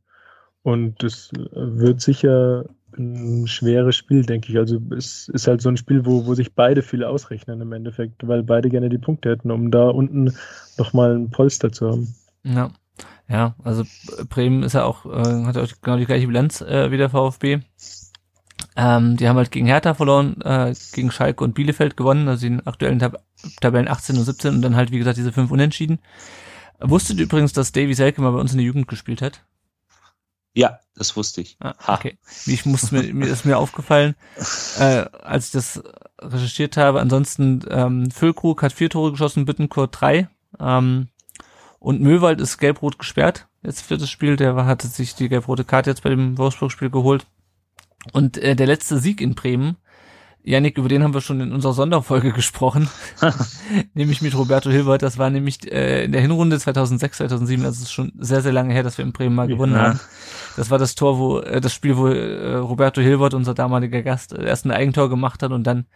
[0.62, 2.66] Und das wird sicher
[2.96, 4.58] ein schweres Spiel, denke ich.
[4.58, 8.26] Also es ist halt so ein Spiel, wo, wo sich beide viel ausrechnen im Endeffekt,
[8.26, 10.34] weil beide gerne die Punkte hätten, um da unten
[10.76, 12.14] nochmal ein Polster zu haben.
[12.42, 12.72] Ja.
[13.30, 13.84] Ja, also
[14.28, 17.60] Bremen ist ja auch, äh, hat auch genau die gleiche Bilanz äh, wie der VfB.
[18.76, 22.66] Ähm, die haben halt gegen Hertha verloren, äh, gegen Schalke und Bielefeld gewonnen, also den
[22.66, 23.22] aktuellen Tab
[23.60, 26.00] Tabellen 18 und 17 und dann halt, wie gesagt, diese fünf Unentschieden.
[26.80, 29.44] Wusstet ihr übrigens, dass Davy Selke mal bei uns in der Jugend gespielt hat?
[30.52, 31.56] Ja, das wusste ich.
[31.60, 32.18] Ah, okay.
[32.46, 34.14] Ich muss mir, mir ist mir aufgefallen,
[34.78, 35.82] äh, als ich das
[36.20, 37.00] recherchiert habe.
[37.00, 40.28] Ansonsten ähm, Füllkrug hat vier Tore geschossen, Bittencourt drei.
[40.58, 41.08] Ähm,
[41.80, 44.36] und Möwald ist gelb-rot gesperrt jetzt für das Spiel.
[44.36, 47.26] Der hatte sich die gelb-rote Karte jetzt bei dem Wolfsburg-Spiel geholt.
[48.12, 49.76] Und äh, der letzte Sieg in Bremen,
[50.42, 52.88] Janik, über den haben wir schon in unserer Sonderfolge gesprochen,
[53.94, 55.02] nämlich mit Roberto Hilbert.
[55.02, 58.74] Das war nämlich äh, in der Hinrunde 2006, 2007, also ist schon sehr, sehr lange
[58.74, 59.80] her, dass wir in Bremen mal gewonnen ja.
[59.80, 60.00] haben.
[60.56, 64.32] Das war das Tor, wo äh, das Spiel, wo äh, Roberto Hilbert, unser damaliger Gast,
[64.32, 65.86] äh, erst ein Eigentor gemacht hat und dann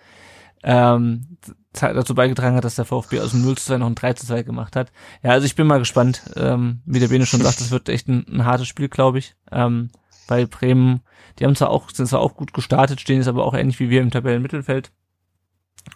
[0.63, 1.39] ähm,
[1.81, 4.27] dazu beigetragen hat, dass der VfB aus dem 0 zu 2 noch ein 3 zu
[4.27, 4.93] 2 gemacht hat.
[5.23, 6.23] Ja, also ich bin mal gespannt.
[6.37, 9.35] Ähm, wie der Bene schon sagt, das wird echt ein, ein hartes Spiel, glaube ich.
[9.51, 9.91] Ähm,
[10.27, 11.03] bei Bremen,
[11.39, 13.91] die haben zwar auch, sind zwar auch gut gestartet, stehen jetzt aber auch ähnlich wie
[13.91, 14.93] wir im Tabellenmittelfeld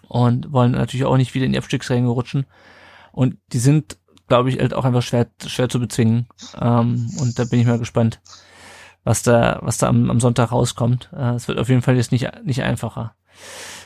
[0.07, 2.45] und wollen natürlich auch nicht wieder in die Abstiegsränge rutschen.
[3.11, 6.27] Und die sind, glaube ich, halt auch einfach schwer, schwer zu bezwingen.
[6.59, 8.21] Ähm, und da bin ich mal gespannt,
[9.03, 11.09] was da, was da am, am Sonntag rauskommt.
[11.13, 13.15] Äh, es wird auf jeden Fall jetzt nicht, nicht einfacher.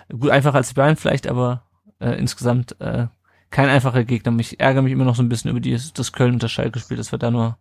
[0.09, 1.63] Gut, einfacher als die Bayern vielleicht, aber
[2.03, 3.07] äh, insgesamt äh,
[3.49, 4.37] kein einfacher Gegner.
[4.39, 6.71] Ich ärgere mich immer noch so ein bisschen über die, das Köln und das Schalke
[6.71, 7.57] gespielt, dass wir da nur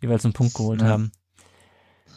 [0.00, 0.88] jeweils einen Punkt geholt ja.
[0.88, 1.12] haben.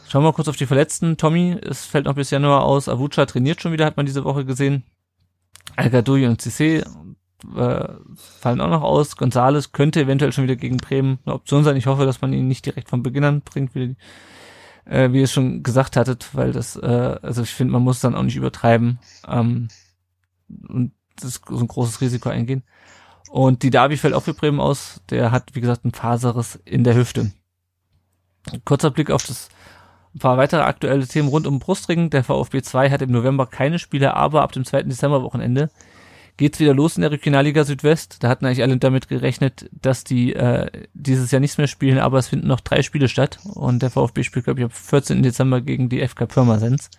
[0.09, 1.17] Schauen wir kurz auf die Verletzten.
[1.17, 2.89] Tommy, es fällt noch bis Januar aus.
[2.89, 4.83] Avucha trainiert schon wieder, hat man diese Woche gesehen.
[5.75, 6.83] al und Cissé
[7.55, 9.15] äh, fallen auch noch aus.
[9.15, 11.77] Gonzales könnte eventuell schon wieder gegen Bremen eine Option sein.
[11.77, 13.95] Ich hoffe, dass man ihn nicht direkt von Beginn an bringt, wie,
[14.85, 17.99] äh, wie ihr es schon gesagt hattet, weil das, äh, also ich finde, man muss
[17.99, 19.67] dann auch nicht übertreiben ähm,
[20.67, 22.63] und das so ein großes Risiko eingehen.
[23.29, 25.01] Und die Davi fällt auch für Bremen aus.
[25.09, 27.31] Der hat, wie gesagt, ein Faseres in der Hüfte.
[28.65, 29.49] Kurzer Blick auf das
[30.15, 32.09] ein paar weitere aktuelle Themen rund um Brustring.
[32.09, 34.83] Der VfB 2 hat im November keine Spiele, aber ab dem 2.
[34.83, 35.71] Dezember-Wochenende
[36.37, 38.23] geht's wieder los in der Regionalliga Südwest.
[38.23, 42.19] Da hatten eigentlich alle damit gerechnet, dass die äh, dieses Jahr nichts mehr spielen, aber
[42.19, 45.23] es finden noch drei Spiele statt und der VfB spielt, glaube ich, am 14.
[45.23, 46.89] Dezember gegen die FK Pirmasens.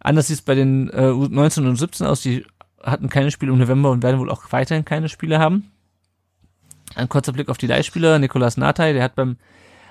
[0.00, 2.44] Anders sieht es bei den äh, 19 und 17 aus, die
[2.82, 5.70] hatten keine Spiele im November und werden wohl auch weiterhin keine Spiele haben.
[6.94, 8.18] Ein kurzer Blick auf die Leihspieler.
[8.18, 9.36] Nikolas Natay, der hat beim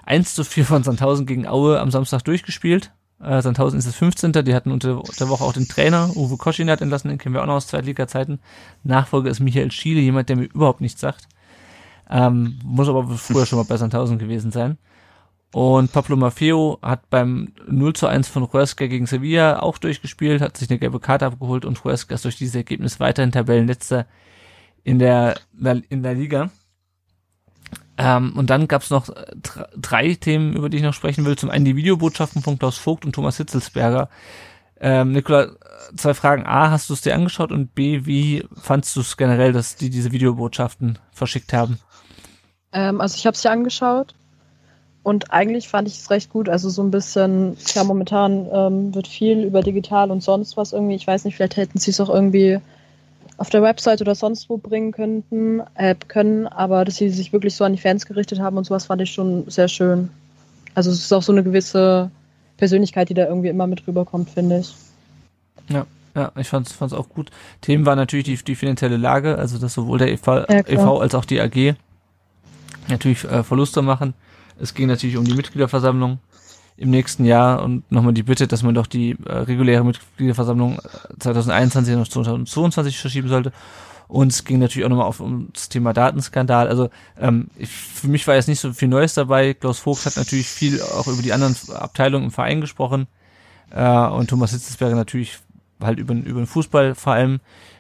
[0.06, 2.92] 1 zu 4 von Sandhausen gegen Aue am Samstag durchgespielt.
[3.22, 4.32] Äh, Sandhausen ist das 15.
[4.32, 7.48] Die hatten unter der Woche auch den Trainer, Uwe Koschinat entlassen, den kennen wir auch
[7.48, 8.40] noch aus Zweitliga-Zeiten.
[8.84, 11.28] Nachfolger ist Michael Schiele, jemand, der mir überhaupt nichts sagt.
[12.10, 14.78] Ähm, muss aber früher schon mal bei Sandhausen gewesen sein.
[15.54, 20.58] Und Pablo Maffeo hat beim 0 zu 1 von Huesca gegen Sevilla auch durchgespielt, hat
[20.58, 24.06] sich eine gelbe Karte abgeholt und Huesca ist durch dieses Ergebnis weiterhin Tabellenletzter
[24.84, 25.36] in der,
[25.90, 26.50] in der Liga.
[27.98, 29.26] Ähm, und dann gab es noch äh,
[29.76, 31.38] drei Themen, über die ich noch sprechen will.
[31.38, 34.10] Zum einen die Videobotschaften von Klaus Vogt und Thomas Hitzelsberger.
[34.80, 35.54] Ähm, Nikola,
[35.96, 36.46] zwei Fragen.
[36.46, 37.52] A, hast du es dir angeschaut?
[37.52, 41.80] Und B, wie fandst du es generell, dass die diese Videobotschaften verschickt haben?
[42.72, 44.14] Ähm, also ich habe es ja angeschaut
[45.08, 46.50] und eigentlich fand ich es recht gut.
[46.50, 50.96] Also so ein bisschen, ja, momentan ähm, wird viel über digital und sonst was irgendwie.
[50.96, 52.60] Ich weiß nicht, vielleicht hätten sie es auch irgendwie
[53.38, 57.56] auf der Website oder sonst wo bringen könnten, äh, können, aber dass sie sich wirklich
[57.56, 60.10] so an die Fans gerichtet haben und sowas fand ich schon sehr schön.
[60.76, 62.12] Also es ist auch so eine gewisse
[62.58, 64.76] Persönlichkeit, die da irgendwie immer mit rüberkommt, finde ich.
[65.70, 65.86] Ja,
[66.16, 67.32] ja, ich fand es auch gut.
[67.62, 71.16] Themen war natürlich die, die finanzielle Lage, also dass sowohl der EV, ja, EV als
[71.16, 71.76] auch die AG
[72.90, 74.14] natürlich äh, Verluste machen.
[74.60, 76.20] Es ging natürlich um die Mitgliederversammlung
[76.78, 80.80] im nächsten Jahr und nochmal die Bitte, dass man doch die äh, reguläre Mitgliederversammlung
[81.20, 83.52] 2021 noch 2022 verschieben sollte.
[84.08, 86.68] Und es ging natürlich auch nochmal auf um das Thema Datenskandal.
[86.70, 86.90] Also
[87.20, 89.54] ähm, ich, für mich war jetzt nicht so viel Neues dabei.
[89.54, 93.08] Klaus Vogt hat natürlich viel auch über die anderen Abteilungen im Verein gesprochen.
[93.72, 95.40] Äh, und Thomas Hitzesberger natürlich
[95.82, 97.40] halt über, über den Fußball vor allem.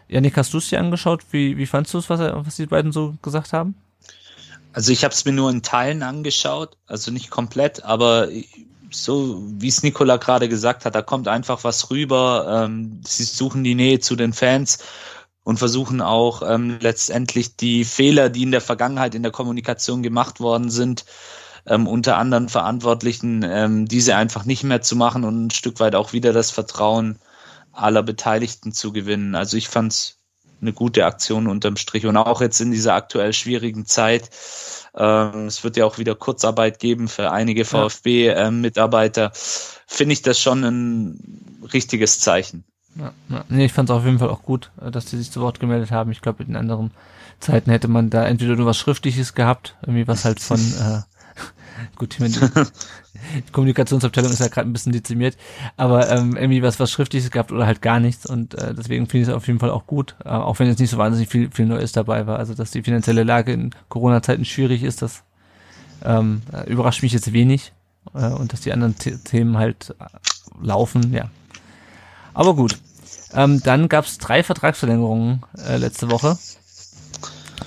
[0.09, 1.23] Janik, hast du es dir angeschaut?
[1.31, 3.75] Wie, wie fandst du es, was, was die beiden so gesagt haben?
[4.77, 8.27] Also ich habe es mir nur in Teilen angeschaut, also nicht komplett, aber
[8.91, 12.63] so wie es Nikola gerade gesagt hat, da kommt einfach was rüber.
[12.67, 14.77] Ähm, sie suchen die Nähe zu den Fans
[15.43, 20.39] und versuchen auch ähm, letztendlich die Fehler, die in der Vergangenheit in der Kommunikation gemacht
[20.41, 21.05] worden sind,
[21.65, 25.95] ähm, unter anderen Verantwortlichen, ähm, diese einfach nicht mehr zu machen und ein Stück weit
[25.95, 27.17] auch wieder das Vertrauen
[27.71, 29.33] aller Beteiligten zu gewinnen.
[29.33, 30.16] Also ich fand es
[30.61, 34.29] eine gute Aktion unterm Strich und auch jetzt in dieser aktuell schwierigen Zeit
[34.97, 39.25] ähm, es wird ja auch wieder Kurzarbeit geben für einige VfB-Mitarbeiter.
[39.25, 39.31] Ähm,
[39.85, 42.63] Finde ich das schon ein richtiges Zeichen.
[42.95, 43.45] Ja, ja.
[43.47, 45.59] Nee, ich fand es auf jeden Fall auch gut, äh, dass die sich zu Wort
[45.59, 46.11] gemeldet haben.
[46.11, 46.91] Ich glaube, in anderen
[47.39, 51.01] Zeiten hätte man da entweder nur was Schriftliches gehabt, irgendwie was halt von äh,
[51.95, 55.37] gut, ich meine, die Kommunikationsabteilung ist ja gerade ein bisschen dezimiert,
[55.75, 59.23] aber ähm, irgendwie was, was Schriftliches gehabt oder halt gar nichts und äh, deswegen finde
[59.23, 61.49] ich es auf jeden Fall auch gut, äh, auch wenn jetzt nicht so wahnsinnig viel,
[61.51, 62.39] viel Neues dabei war.
[62.39, 65.23] Also, dass die finanzielle Lage in Corona-Zeiten schwierig ist, das
[66.03, 67.73] ähm, überrascht mich jetzt wenig
[68.13, 70.05] äh, und dass die anderen Themen halt äh,
[70.61, 71.29] laufen, ja.
[72.33, 72.77] Aber gut.
[73.33, 76.37] Ähm, dann gab es drei Vertragsverlängerungen äh, letzte Woche.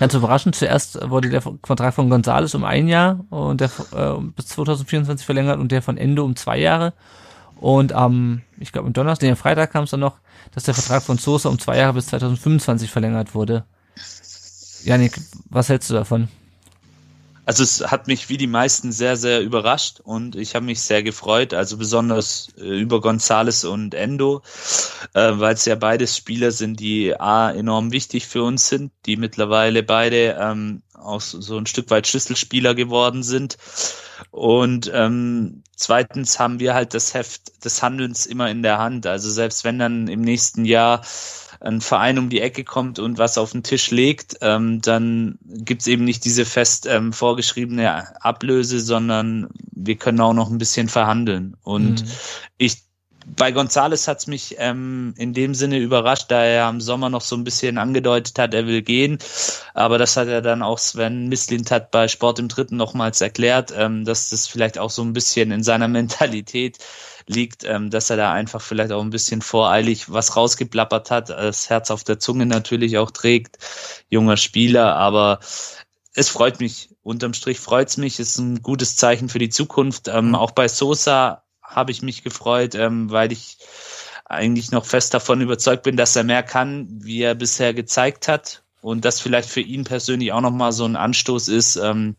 [0.01, 4.47] Ganz überraschend, zuerst wurde der Vertrag von Gonzales um ein Jahr und der äh, bis
[4.47, 6.95] 2024 verlängert und der von Ende um zwei Jahre.
[7.57, 10.17] Und am, ich glaube, am Donnerstag, nee, am Freitag kam es dann noch,
[10.55, 13.65] dass der Vertrag von Sosa um zwei Jahre bis 2025 verlängert wurde.
[14.85, 15.21] Janik,
[15.51, 16.29] was hältst du davon?
[17.47, 21.03] Also es hat mich wie die meisten sehr, sehr überrascht und ich habe mich sehr
[21.03, 24.43] gefreut, also besonders äh, über Gonzales und Endo,
[25.15, 29.17] äh, weil es ja beides Spieler sind, die A, enorm wichtig für uns sind, die
[29.17, 33.57] mittlerweile beide ähm, auch so ein Stück weit Schlüsselspieler geworden sind.
[34.31, 39.07] Und ähm, zweitens haben wir halt das Heft des Handelns immer in der Hand.
[39.07, 41.03] Also selbst wenn dann im nächsten Jahr
[41.61, 45.87] ein Verein um die Ecke kommt und was auf den Tisch legt, ähm, dann gibt's
[45.87, 51.57] eben nicht diese fest ähm, vorgeschriebene Ablöse, sondern wir können auch noch ein bisschen verhandeln.
[51.63, 52.11] Und mhm.
[52.57, 52.83] ich
[53.37, 57.37] bei Gonzales hat's mich ähm, in dem Sinne überrascht, da er am Sommer noch so
[57.37, 59.19] ein bisschen angedeutet hat, er will gehen.
[59.75, 63.73] Aber das hat er dann auch Sven Mislint hat bei Sport im Dritten nochmals erklärt,
[63.77, 66.79] ähm, dass das vielleicht auch so ein bisschen in seiner Mentalität
[67.31, 71.71] liegt, ähm, dass er da einfach vielleicht auch ein bisschen voreilig was rausgeplappert hat, das
[71.71, 73.59] Herz auf der Zunge natürlich auch trägt,
[74.09, 75.41] junger Spieler, aber
[76.15, 76.91] es freut mich.
[77.03, 80.09] Unterm Strich freut's mich, ist ein gutes Zeichen für die Zukunft.
[80.09, 80.35] Ähm, mhm.
[80.35, 83.59] auch bei Sosa habe ich mich gefreut, ähm, weil ich
[84.25, 88.63] eigentlich noch fest davon überzeugt bin, dass er mehr kann, wie er bisher gezeigt hat.
[88.83, 92.17] Und das vielleicht für ihn persönlich auch nochmal so ein Anstoß ist, ähm,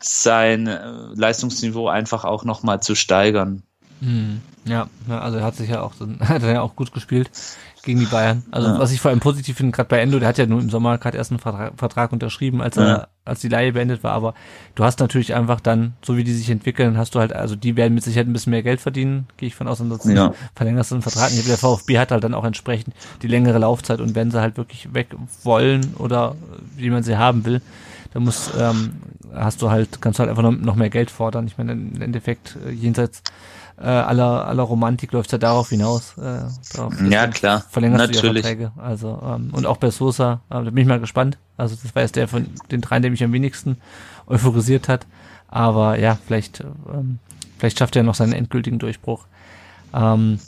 [0.00, 3.62] sein äh, Leistungsniveau einfach auch nochmal zu steigern.
[4.00, 7.30] Hm, ja, also er hat sich ja auch, hat er ja auch gut gespielt
[7.82, 8.42] gegen die Bayern.
[8.50, 8.78] Also ja.
[8.78, 10.98] was ich vor allem positiv finde, gerade bei Endo, der hat ja nur im Sommer
[10.98, 13.06] gerade erst einen Vertrag, Vertrag unterschrieben, als er, ja.
[13.24, 14.12] als die Leihe beendet war.
[14.12, 14.34] Aber
[14.74, 17.76] du hast natürlich einfach dann, so wie die sich entwickeln, hast du halt, also die
[17.76, 20.34] werden mit Sicherheit ein bisschen mehr Geld verdienen, gehe ich von aus, ansonsten ja.
[20.54, 21.30] verlängerst du einen Vertrag.
[21.30, 24.92] Der VfB hat halt dann auch entsprechend die längere Laufzeit und wenn sie halt wirklich
[24.92, 25.08] weg
[25.42, 26.36] wollen oder
[26.76, 27.62] wie man sie haben will,
[28.12, 28.92] dann muss, ähm,
[29.34, 31.46] hast du halt, kannst du halt einfach noch, noch mehr Geld fordern.
[31.46, 33.22] Ich meine, im Endeffekt äh, jenseits
[33.80, 36.16] äh, aller, aller Romantik läuft ja darauf hinaus.
[36.18, 36.42] Äh,
[36.74, 37.64] darauf, ja, klar.
[37.70, 38.20] Verlängerst Natürlich.
[38.20, 38.72] du die Verträge.
[38.76, 41.38] Also, ähm, und auch bei Sosa, äh, da bin ich mal gespannt.
[41.56, 43.78] Also das war jetzt der von den dreien, der mich am wenigsten
[44.26, 45.06] euphorisiert hat.
[45.48, 47.18] Aber ja, vielleicht, ähm,
[47.58, 49.26] vielleicht schafft er noch seinen endgültigen Durchbruch.
[49.94, 50.38] Ähm,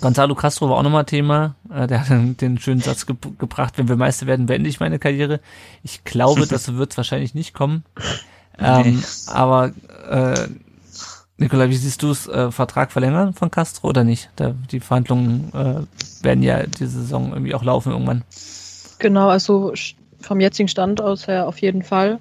[0.00, 1.56] Gonzalo Castro war auch nochmal Thema.
[1.70, 4.80] Äh, der hat den, den schönen Satz ge gebracht, wenn wir Meister werden, beende ich
[4.80, 5.40] meine Karriere.
[5.82, 7.84] Ich glaube, das wird wahrscheinlich nicht kommen.
[8.58, 9.02] Ähm, nee.
[9.26, 9.72] Aber
[10.08, 10.48] äh,
[11.40, 12.28] Nikola, wie siehst du es?
[12.28, 14.28] Äh, Vertrag verlängern von Castro oder nicht?
[14.36, 18.24] Da, die Verhandlungen äh, werden ja diese Saison irgendwie auch laufen irgendwann.
[18.98, 19.72] Genau, also
[20.20, 22.20] vom jetzigen Stand aus her auf jeden Fall.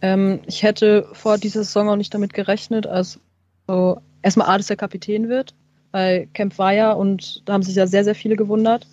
[0.00, 3.18] Ähm, ich hätte vor dieser Saison auch nicht damit gerechnet, also
[3.66, 5.52] so, erstmal A, dass er Kapitän wird,
[5.90, 8.86] weil Kemp war ja und da haben sich ja sehr, sehr viele gewundert.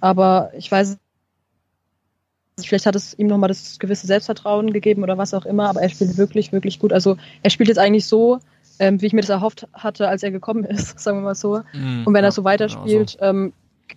[0.00, 0.96] Aber ich weiß
[2.60, 5.88] Vielleicht hat es ihm nochmal das gewisse Selbstvertrauen gegeben oder was auch immer, aber er
[5.88, 6.92] spielt wirklich, wirklich gut.
[6.92, 8.40] Also er spielt jetzt eigentlich so,
[8.78, 11.60] ähm, wie ich mir das erhofft hatte, als er gekommen ist, sagen wir mal so.
[11.72, 13.38] Mm, und wenn ja, er so weiterspielt, genau so.
[13.38, 13.52] ähm,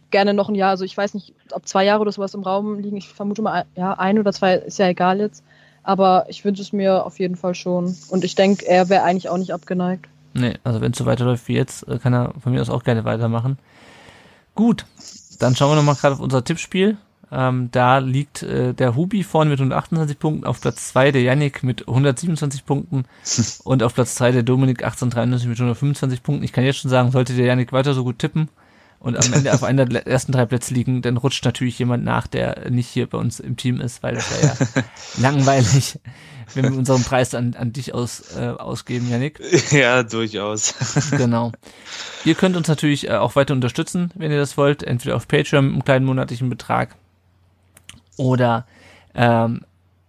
[0.10, 2.80] gerne noch ein Jahr, also ich weiß nicht, ob zwei Jahre oder sowas im Raum
[2.80, 5.44] liegen, ich vermute mal, ja, ein oder zwei ist ja egal jetzt.
[5.84, 7.96] Aber ich wünsche es mir auf jeden Fall schon.
[8.10, 10.08] Und ich denke, er wäre eigentlich auch nicht abgeneigt.
[10.34, 12.84] Nee, also wenn es so weiterläuft wie jetzt, äh, kann er von mir aus auch
[12.84, 13.58] gerne weitermachen.
[14.56, 14.86] Gut,
[15.40, 16.98] dann schauen wir nochmal gerade auf unser Tippspiel.
[17.32, 21.64] Ähm, da liegt äh, der Hubi vorne mit 128 Punkten, auf Platz 2 der Yannick
[21.64, 23.06] mit 127 Punkten
[23.64, 26.44] und auf Platz 3 der Dominik 1893 mit 125 Punkten.
[26.44, 28.50] Ich kann jetzt schon sagen, sollte der Yannick weiter so gut tippen
[29.00, 32.28] und am Ende auf einer der ersten drei Plätze liegen, dann rutscht natürlich jemand nach,
[32.28, 34.84] der nicht hier bei uns im Team ist, weil das wäre ja
[35.18, 36.00] langweilig,
[36.54, 39.40] wenn wir unseren Preis an, an dich aus, äh, ausgeben, Yannick.
[39.72, 40.76] Ja, durchaus.
[41.12, 41.54] genau.
[42.26, 45.66] Ihr könnt uns natürlich äh, auch weiter unterstützen, wenn ihr das wollt, entweder auf Patreon
[45.66, 46.98] mit einem kleinen monatlichen Betrag
[48.18, 48.66] oder
[49.16, 49.62] ähm,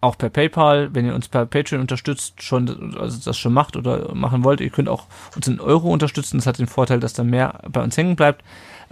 [0.03, 4.15] auch per PayPal, wenn ihr uns per Patreon unterstützt, schon also das schon macht oder
[4.15, 5.05] machen wollt, ihr könnt auch
[5.37, 6.39] uns in Euro unterstützen.
[6.39, 8.43] Das hat den Vorteil, dass da mehr bei uns hängen bleibt.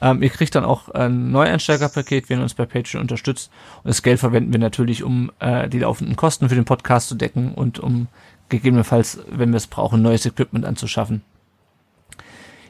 [0.01, 3.51] Ähm, ihr kriegt dann auch ein Neueinsteigerpaket, wenn ihr uns bei Patreon unterstützt.
[3.83, 7.17] Und das Geld verwenden wir natürlich, um äh, die laufenden Kosten für den Podcast zu
[7.17, 8.07] decken und um
[8.49, 11.23] gegebenenfalls, wenn wir es brauchen, neues Equipment anzuschaffen.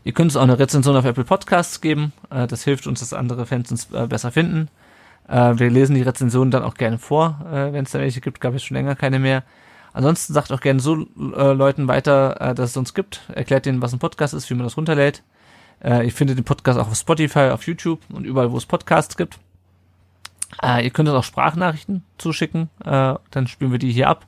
[0.02, 2.14] Ihr könnt uns auch eine Rezension auf Apple Podcasts geben.
[2.30, 4.68] Äh, das hilft uns, dass andere Fans uns äh, besser finden.
[5.28, 8.40] Äh, wir lesen die Rezensionen dann auch gerne vor, äh, wenn es da welche gibt.
[8.40, 9.42] Gab es schon länger keine mehr.
[9.92, 13.22] Ansonsten sagt auch gerne so äh, Leuten weiter, äh, dass es uns gibt.
[13.32, 15.22] Erklärt denen, was ein Podcast ist, wie man das runterlädt.
[15.82, 19.16] Äh, ich finde den Podcast auch auf Spotify, auf YouTube und überall, wo es Podcasts
[19.16, 19.38] gibt.
[20.62, 22.70] Äh, ihr könnt uns auch Sprachnachrichten zuschicken.
[22.84, 24.26] Dann spielen wir die hier ab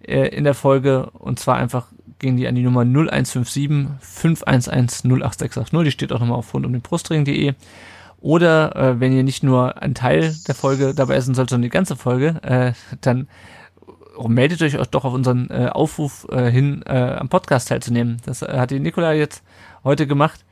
[0.00, 1.10] in der Folge.
[1.10, 1.86] Und zwar einfach
[2.18, 5.84] gehen die an die Nummer 0157 511 08680.
[5.84, 7.54] Die steht auch nochmal auf rundumdenbrustring.de.
[8.20, 11.68] Oder äh, wenn ihr nicht nur ein Teil der Folge dabei essen sollt, sondern die
[11.68, 13.28] ganze Folge, äh, dann
[14.26, 18.18] meldet euch doch auf unseren äh, Aufruf äh, hin, äh, am Podcast teilzunehmen.
[18.24, 19.42] Das äh, hat die Nikola jetzt
[19.84, 20.44] heute gemacht.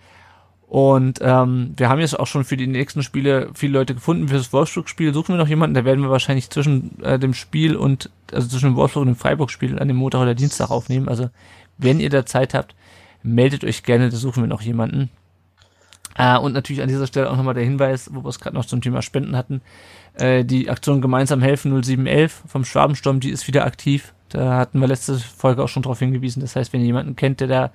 [0.66, 4.28] Und ähm, wir haben jetzt auch schon für die nächsten Spiele viele Leute gefunden.
[4.28, 5.74] Für das Wolfsburg-Spiel suchen wir noch jemanden.
[5.74, 9.16] Da werden wir wahrscheinlich zwischen äh, dem Spiel und, also zwischen dem Wolfsburg und dem
[9.16, 11.08] Freiburg-Spiel an dem Montag oder Dienstag aufnehmen.
[11.08, 11.30] Also
[11.78, 12.74] wenn ihr da Zeit habt,
[13.22, 15.10] meldet euch gerne, da suchen wir noch jemanden.
[16.16, 18.64] Äh, und natürlich an dieser Stelle auch nochmal der Hinweis, wo wir es gerade noch
[18.64, 19.60] zum Thema Spenden hatten.
[20.14, 24.14] Äh, die Aktion Gemeinsam helfen 0711 vom Schwabensturm, die ist wieder aktiv.
[24.28, 26.40] Da hatten wir letzte Folge auch schon darauf hingewiesen.
[26.40, 27.70] Das heißt, wenn ihr jemanden kennt, der da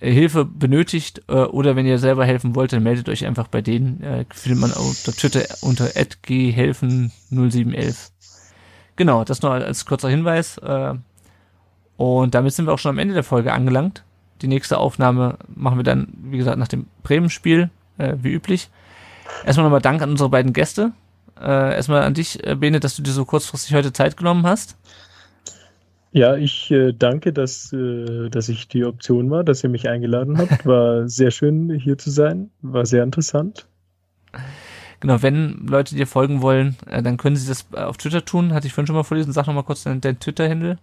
[0.00, 3.62] äh, Hilfe benötigt äh, oder wenn ihr selber helfen wollt, dann meldet euch einfach bei
[3.62, 4.02] denen.
[4.02, 8.10] Äh, findet man unter Twitter unter ghelfen0711.
[8.96, 10.58] Genau, das nur als kurzer Hinweis.
[10.58, 10.94] Äh,
[11.96, 14.04] und damit sind wir auch schon am Ende der Folge angelangt.
[14.42, 18.70] Die nächste Aufnahme machen wir dann, wie gesagt, nach dem Bremen-Spiel, äh, wie üblich.
[19.44, 20.92] Erstmal nochmal Dank an unsere beiden Gäste.
[21.40, 24.76] Äh, erstmal an dich, äh, Bene, dass du dir so kurzfristig heute Zeit genommen hast.
[26.12, 30.38] Ja, ich äh, danke, dass, äh, dass ich die Option war, dass ihr mich eingeladen
[30.38, 30.64] habt.
[30.66, 32.50] War sehr schön, hier zu sein.
[32.62, 33.66] War sehr interessant.
[35.00, 38.52] Genau, wenn Leute dir folgen wollen, äh, dann können sie das auf Twitter tun.
[38.52, 39.32] Hatte ich vorhin schon mal vorlesen.
[39.32, 40.78] Sag nochmal kurz dein, dein Twitter-Handle.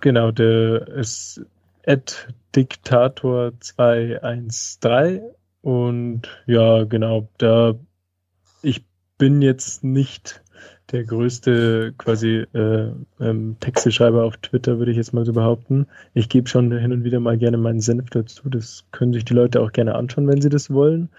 [0.00, 1.40] Genau, der ist
[1.86, 5.22] at Diktator 213
[5.62, 7.74] und ja, genau, da
[8.62, 8.84] ich
[9.18, 10.42] bin jetzt nicht
[10.92, 12.90] der größte quasi äh,
[13.20, 15.86] ähm, Texteschreiber auf Twitter, würde ich jetzt mal so behaupten.
[16.14, 18.48] Ich gebe schon hin und wieder mal gerne meinen Senf dazu.
[18.48, 21.10] Das können sich die Leute auch gerne anschauen, wenn sie das wollen.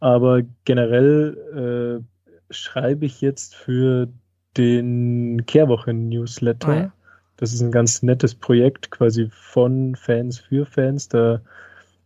[0.00, 4.08] Aber generell äh, schreibe ich jetzt für
[4.56, 6.68] den Kehrwochen-Newsletter.
[6.68, 6.92] Oh ja.
[7.42, 11.08] Das ist ein ganz nettes Projekt, quasi von Fans für Fans.
[11.08, 11.40] Da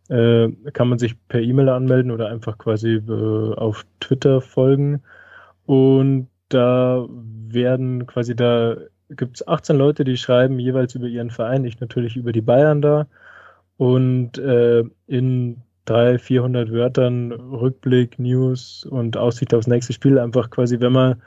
[0.08, 5.02] äh, kann man sich per E-Mail anmelden oder einfach quasi äh, auf Twitter folgen.
[5.66, 8.78] Und da werden quasi, da
[9.10, 12.80] gibt es 18 Leute, die schreiben jeweils über ihren Verein, ich natürlich über die Bayern
[12.80, 13.06] da.
[13.76, 20.80] Und äh, in 300, 400 Wörtern Rückblick, News und Aussicht aufs nächste Spiel einfach quasi,
[20.80, 21.20] wenn man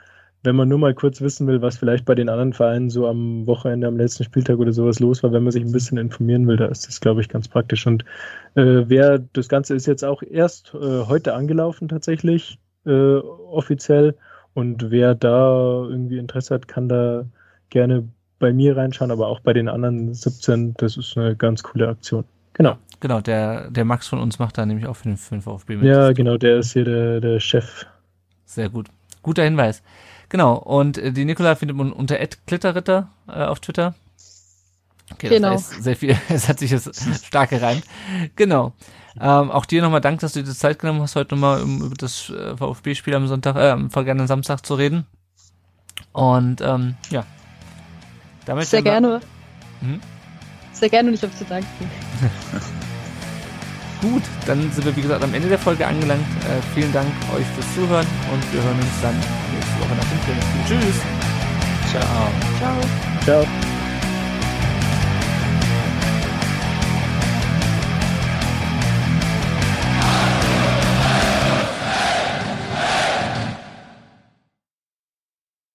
[0.44, 3.46] wenn man nur mal kurz wissen will, was vielleicht bei den anderen Vereinen so am
[3.46, 6.56] Wochenende, am letzten Spieltag oder sowas los war, wenn man sich ein bisschen informieren will,
[6.56, 7.86] da ist das, glaube ich, ganz praktisch.
[7.86, 8.04] Und
[8.56, 14.16] äh, wer, das Ganze ist jetzt auch erst äh, heute angelaufen tatsächlich, äh, offiziell.
[14.54, 17.26] Und wer da irgendwie Interesse hat, kann da
[17.70, 18.08] gerne
[18.40, 20.74] bei mir reinschauen, aber auch bei den anderen 17.
[20.78, 22.24] Das ist eine ganz coole Aktion.
[22.54, 22.78] Genau.
[23.02, 25.86] Genau, der, der Max von uns macht da nämlich auch für den 5 VfB mit.
[25.86, 27.86] Ja, genau, der ist hier der, der Chef.
[28.46, 28.88] Sehr gut.
[29.22, 29.84] Guter Hinweis.
[30.30, 33.96] Genau, und äh, die Nikola findet man unter Klitterritter äh, auf Twitter.
[35.12, 35.54] Okay, genau.
[35.54, 37.84] das heißt sehr viel, es hat sich jetzt stark gereimt.
[38.36, 38.74] Genau.
[39.20, 41.96] Ähm, auch dir nochmal Dank, dass du dir Zeit genommen hast, heute nochmal um über
[41.96, 45.06] das äh, VfB-Spiel am Sonntag, äh, am vergangenen Samstag zu reden.
[46.14, 47.26] Und ähm, ja.
[48.46, 49.20] Damit sehr gerne.
[49.82, 50.00] Hm?
[50.74, 51.68] Sehr gerne und ich habe zu danken.
[54.02, 56.26] Gut, dann sind wir wie gesagt am Ende der Folge angelangt.
[56.44, 60.22] Äh, vielen Dank euch fürs Zuhören und wir hören uns dann nächste Woche nach dem
[60.24, 60.80] Trainingsspiel.
[60.80, 61.02] Tschüss.
[61.92, 62.32] Ciao.
[62.60, 63.44] Ciao.
[63.44, 63.79] Ciao.